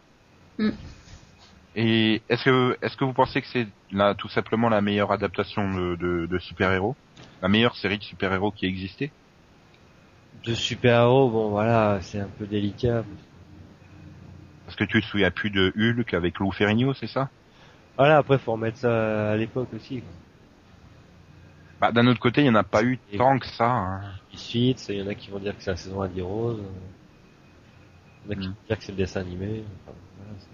[1.76, 5.74] Et est-ce que est-ce que vous pensez que c'est là tout simplement la meilleure adaptation
[5.74, 6.98] de, de, de super-héros,
[7.42, 9.14] la meilleure série de super-héros qui existait
[10.46, 13.04] De super-héros, bon voilà, c'est un peu délicat.
[14.66, 17.30] Parce que tu te souviens plus de Hulk avec Lou Ferrigno, c'est ça?
[17.98, 20.02] Voilà, après faut remettre ça à l'époque aussi.
[20.02, 20.10] quoi.
[21.80, 23.70] Bah d'un autre côté, il y en a pas eu Et- tant que ça.
[23.70, 24.02] hein.
[24.34, 26.60] Il y en a qui vont dire que c'est la saison à 10 roses.
[28.26, 28.52] Il y en a qui Mm.
[28.52, 29.64] vont dire que c'est le dessin animé.
[29.86, 30.48] Enfin, voilà, c'est-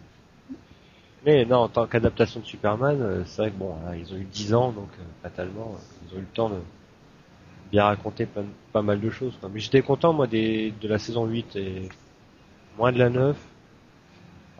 [1.25, 4.17] Mais non, en tant qu'adaptation de Superman, euh, c'est vrai que bon, là, ils ont
[4.17, 6.59] eu 10 ans, donc euh, fatalement, euh, ils ont eu le temps de
[7.72, 8.41] bien raconter pas,
[8.74, 9.36] pas mal de choses.
[9.39, 9.49] quoi.
[9.53, 11.89] Mais j'étais content, moi, des, de la saison 8 et
[12.78, 13.38] moins de la 9.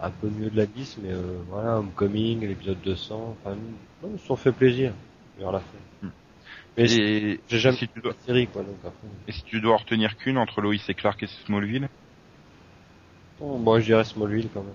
[0.02, 3.56] Un peu mieux de la 10, mais euh, voilà, Homecoming, l'épisode 200, enfin,
[4.02, 4.94] non, ils se sont fait plaisir
[5.38, 5.78] vers la fin.
[6.04, 6.10] Mm.
[6.78, 9.08] Mais j'ai jamais si tu dois, la série, quoi, donc après.
[9.28, 11.90] et si tu dois en retenir qu'une entre Lois et Clark et Smallville,
[13.42, 14.74] Bon, moi, je dirais Smallville quand même.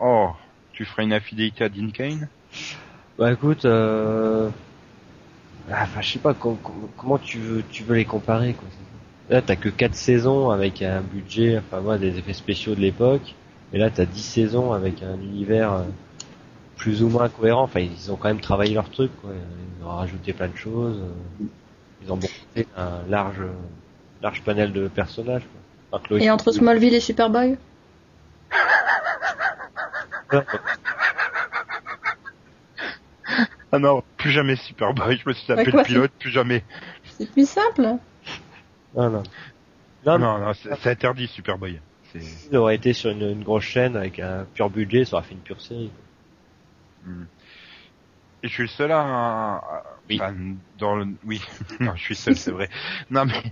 [0.00, 0.30] oh,
[0.72, 2.28] tu ferais une infidélité à Dean Kane
[3.18, 4.48] Bah écoute, euh...
[5.70, 8.68] ah, enfin je sais pas com- com- comment tu veux tu veux les comparer quoi.
[9.30, 13.34] Là t'as que 4 saisons avec un budget, enfin moi des effets spéciaux de l'époque,
[13.72, 15.82] et là t'as 10 saisons avec un univers euh,
[16.76, 17.62] plus ou moins cohérent.
[17.62, 19.30] Enfin ils ont quand même travaillé leur truc quoi.
[19.80, 20.98] Ils ont rajouté plein de choses.
[20.98, 21.44] euh,
[22.02, 23.42] Ils ont monté un large
[24.22, 26.00] large panel de personnages quoi.
[26.20, 27.56] Et entre Smallville et Superboy?
[33.72, 35.18] Ah non, plus jamais Superboy.
[35.22, 36.64] Je me suis tapé Bah le pilote, plus jamais.
[37.04, 37.82] C'est plus simple.
[38.94, 39.22] Non non.
[40.06, 41.80] Non, Non, non, c'est interdit Superboy.
[42.50, 45.34] Il aurait été sur une, une grosse chaîne avec un pur budget, ça aurait fait
[45.34, 45.90] une pure série.
[47.04, 47.12] quoi.
[48.42, 50.18] Et je suis le seul à, à- Oui.
[50.22, 50.34] enfin,
[50.78, 51.42] dans le, oui,
[51.80, 52.70] non, je suis seul, c'est vrai.
[53.10, 53.42] Non mais,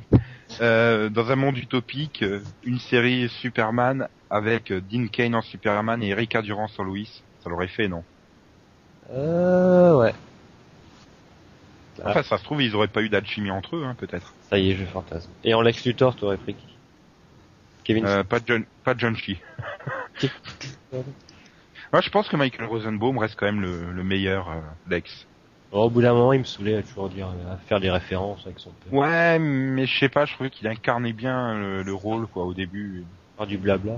[0.61, 6.03] euh, dans un monde utopique, euh, une série Superman avec euh, Dean Kane en Superman
[6.03, 7.05] et Erika Durant en Lois,
[7.43, 8.05] ça l'aurait fait, non?
[9.13, 10.15] Euh, ouais.
[12.03, 12.11] Ah.
[12.11, 14.35] Enfin, ça se trouve, ils auraient pas eu d'alchimie entre eux, hein, peut-être.
[14.51, 15.31] Ça y est, je fantasme.
[15.45, 16.67] Et en Lex Luthor, t'aurais pris qui?
[17.85, 19.39] Kevin Euh, pas John, pas John Shee.
[21.93, 25.27] Moi, je pense que Michael Rosenbaum reste quand même le, le meilleur euh, Lex.
[25.73, 28.45] Oh, au bout d'un moment, il me saoulait à toujours dire, à faire des références
[28.45, 28.93] avec son père.
[28.93, 32.55] Ouais, mais je sais pas, je trouvais qu'il incarnait bien le, le rôle, quoi, au
[32.55, 33.05] début.
[33.37, 33.97] Faire du blabla.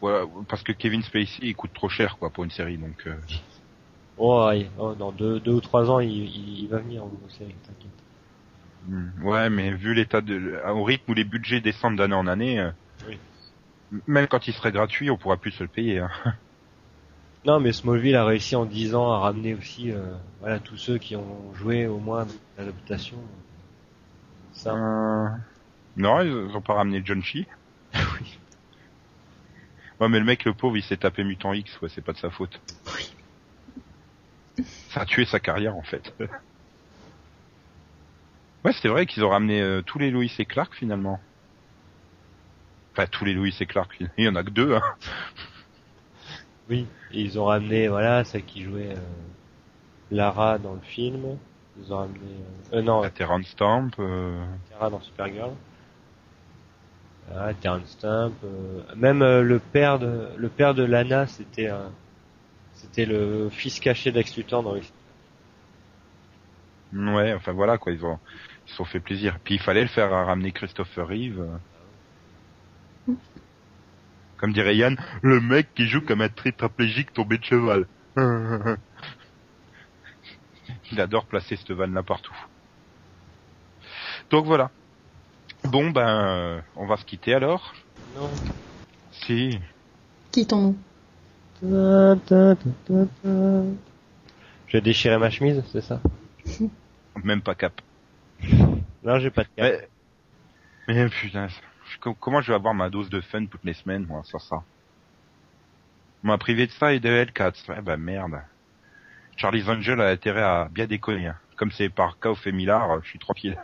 [0.00, 3.06] Ouais, parce que Kevin Spacey, il coûte trop cher, quoi, pour une série, donc.
[3.06, 3.14] euh,
[4.16, 7.10] Oh, ouais, oh, dans deux, deux ou trois ans, il, il, il va venir en
[7.28, 7.90] série, t'inquiète.
[8.86, 12.60] Hmm, Ouais, mais vu l'état de, au rythme où les budgets descendent d'année en année,
[12.60, 12.70] euh,
[13.08, 13.18] Oui.
[14.06, 15.98] même quand il serait gratuit, on pourra plus se le payer.
[16.00, 16.10] Hein.
[17.44, 20.00] Non, mais Smallville a réussi en 10 ans à ramener aussi, euh,
[20.40, 23.16] voilà, tous ceux qui ont joué au moins l'adaptation.
[24.52, 25.28] Ça, Euh,
[25.96, 27.46] Non, ils ont pas ramené John Shee.
[27.94, 28.38] oui.
[30.00, 32.18] Ouais, mais le mec, le pauvre, il s'est tapé Mutant X, ouais, c'est pas de
[32.18, 32.60] sa faute.
[34.90, 36.12] Ça a tué sa carrière, en fait.
[38.64, 41.20] ouais, c'est vrai qu'ils ont ramené euh, tous les Lois et Clark, finalement.
[42.92, 44.74] Enfin, tous les Louis et Clark, il y en a que deux.
[44.74, 44.82] Hein.
[46.68, 49.00] Oui, et ils ont ramené, voilà, celle qui jouait euh,
[50.10, 51.38] Lara dans le film.
[51.80, 52.18] Ils ont ramené,
[52.74, 53.90] euh, non, Terrence Stamp.
[54.70, 55.52] Tara dans Supergirl.
[57.34, 58.32] Ah, Terrence Stamp.
[58.94, 61.90] même le père de le père de Lana, c'était un-
[62.82, 64.82] c'était le fils caché d'Ex Luthor dans les...
[66.92, 68.18] Ouais, enfin voilà quoi, ils ont
[68.66, 69.38] ils se sont fait plaisir.
[69.42, 71.40] Puis il fallait le faire ramener Christopher Reeve.
[73.08, 73.14] euh.
[74.36, 77.86] Comme dirait Yann, le mec qui joue comme un tétraplégique tombé de cheval.
[80.92, 82.36] il adore placer cette vanne là partout.
[84.30, 84.70] Donc voilà.
[85.64, 87.72] Bon ben, euh, on va se quitter alors.
[88.16, 88.30] Non.
[89.12, 89.58] Si.
[90.32, 90.76] Quittons-nous.
[91.62, 92.16] Je
[94.72, 96.00] vais déchirer ma chemise, c'est ça
[97.24, 97.80] Même pas cap.
[99.02, 99.88] Non, j'ai pas de cap.
[100.88, 104.06] Mais, mais putain, je- comment je vais avoir ma dose de fun toutes les semaines,
[104.06, 104.64] moi, sur ça?
[106.24, 107.68] On m'a privé de ça et de L4.
[107.68, 108.40] Ouais, bah merde.
[109.36, 111.28] Charlie's Angel a intérêt à bien déconner.
[111.28, 111.36] hein.
[111.56, 113.56] Comme c'est par Kauf et Millard, je suis tranquille.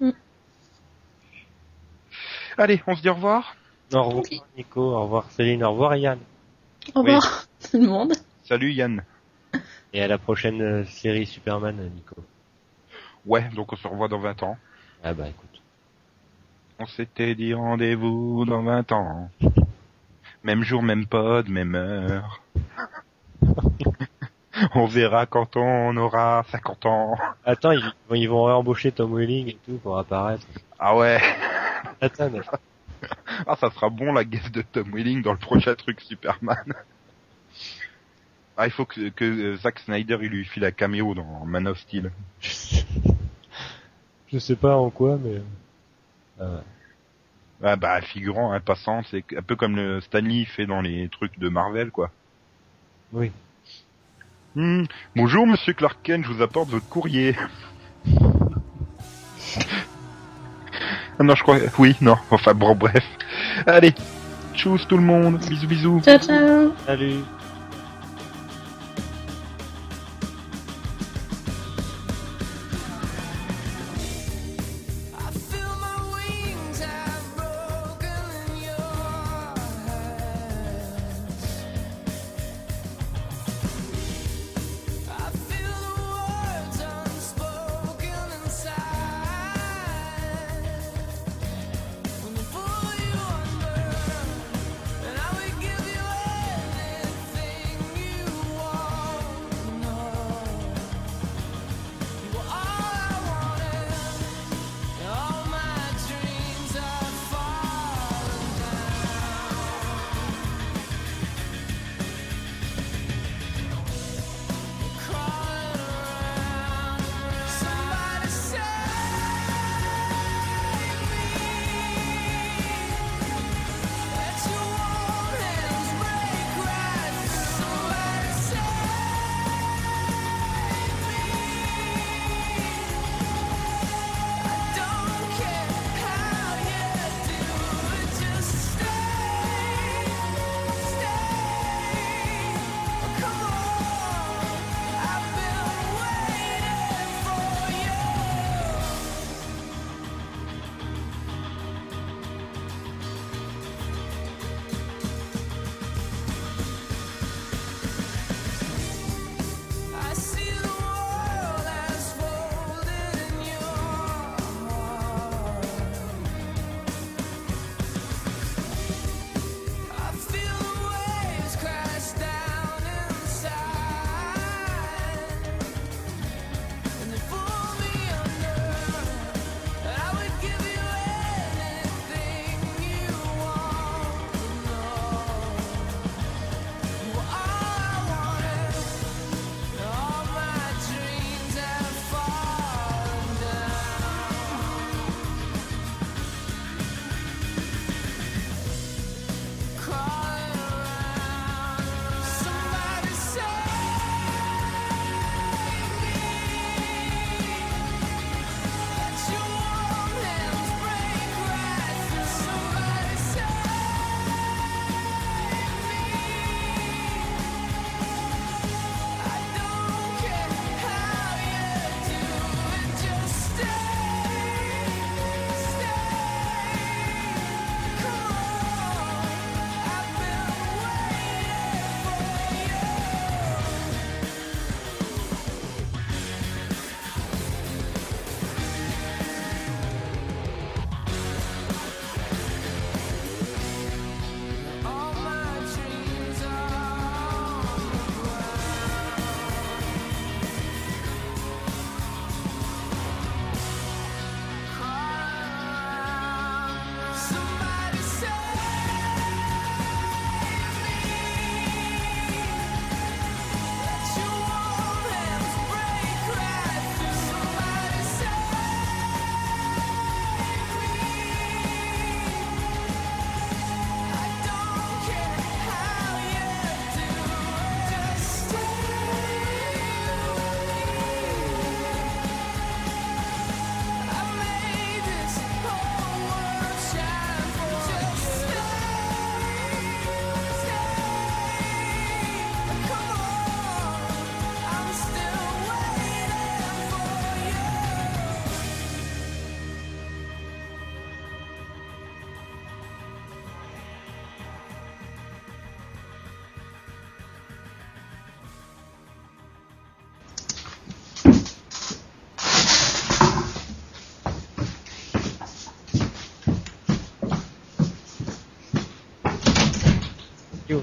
[0.00, 0.10] Mm.
[2.58, 3.56] Allez, on se dit au revoir.
[3.92, 4.24] Au revoir
[4.56, 6.18] Nico, au revoir Céline, au revoir Yann.
[6.94, 8.12] Au revoir tout le monde.
[8.42, 9.02] Salut Yann.
[9.92, 12.16] Et à la prochaine euh, série Superman, Nico.
[13.26, 14.58] Ouais, donc on se revoit dans 20 ans.
[15.02, 15.62] Ah bah écoute.
[16.78, 19.30] On s'était dit rendez-vous dans 20 ans.
[20.42, 22.42] Même jour, même pod, même heure.
[24.74, 27.16] on verra quand on aura 50 ans.
[27.46, 30.46] Attends, ils, ils vont réembaucher Tom Welling et tout pour apparaître.
[30.78, 31.18] Ah ouais.
[31.98, 32.40] Attends, mais...
[33.46, 36.74] Ah, ça sera bon la guest de Tom Welling dans le prochain truc Superman.
[38.56, 41.76] Ah, il faut que, que Zack Snyder il lui file un caméo dans Man of
[41.76, 42.12] Steel.
[44.32, 45.42] Je sais pas en quoi, mais...
[46.38, 46.60] Ah ouais.
[47.64, 51.38] Ah bah figurant, un passant, c'est un peu comme le Stanley fait dans les trucs
[51.38, 52.10] de Marvel quoi.
[53.12, 53.32] Oui.
[54.54, 54.84] Hmm,
[55.16, 57.34] Bonjour Monsieur Clark Kent, je vous apporte votre courrier.
[61.18, 61.58] Ah non, je crois.
[61.78, 62.16] Oui, non.
[62.30, 63.04] Enfin bon, bref.
[63.66, 63.94] Allez,
[64.54, 66.02] tchuss tout le monde, bisous bisous.
[66.04, 66.72] Ciao, ciao.
[66.86, 67.24] Salut.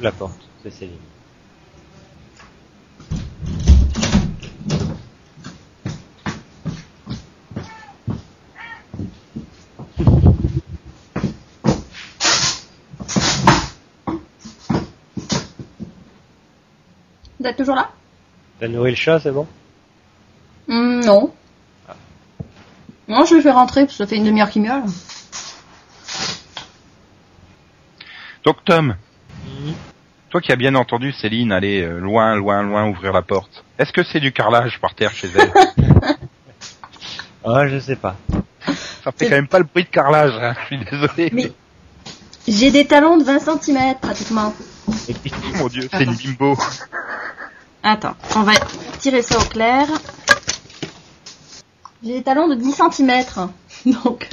[0.01, 0.97] Ouvre la porte C'est Céline.
[17.39, 17.89] Vous êtes toujours là?
[18.59, 19.47] T'as nourri le chat, c'est bon?
[20.67, 21.33] Hmm, Non.
[23.07, 24.83] Non, je le fais rentrer parce que ça fait une demi-heure qu'il miaule.
[28.45, 28.95] Donc Tom,
[30.31, 33.91] toi qui as bien entendu Céline aller euh, loin, loin, loin ouvrir la porte, est-ce
[33.91, 35.51] que c'est du carrelage par terre chez elle?
[37.43, 38.17] Ah, je sais pas.
[39.03, 41.31] Ça fait quand même pas le bruit de carrelage, hein, je suis désolé.
[41.33, 41.51] Mais
[42.47, 44.53] j'ai des talons de 20 cm pratiquement.
[44.87, 44.93] Oh
[45.55, 46.55] mon dieu, c'est une bimbo.
[47.81, 48.51] Attends, on va
[48.99, 49.87] tirer ça au clair.
[52.03, 53.23] J'ai des talons de 10 cm.
[54.03, 54.29] Donc,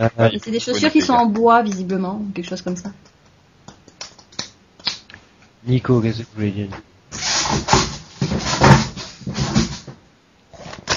[0.00, 0.08] euh,
[0.42, 2.88] c'est des chaussures qui sont en bois visiblement, ou quelque chose comme ça.
[5.64, 6.68] Nico, qu'est-ce que vous voulez dire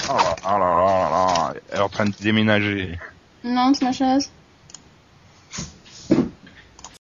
[0.08, 2.98] Oh là là là là là, elle est en train de déménager.
[3.44, 4.30] Non, c'est ma chaise.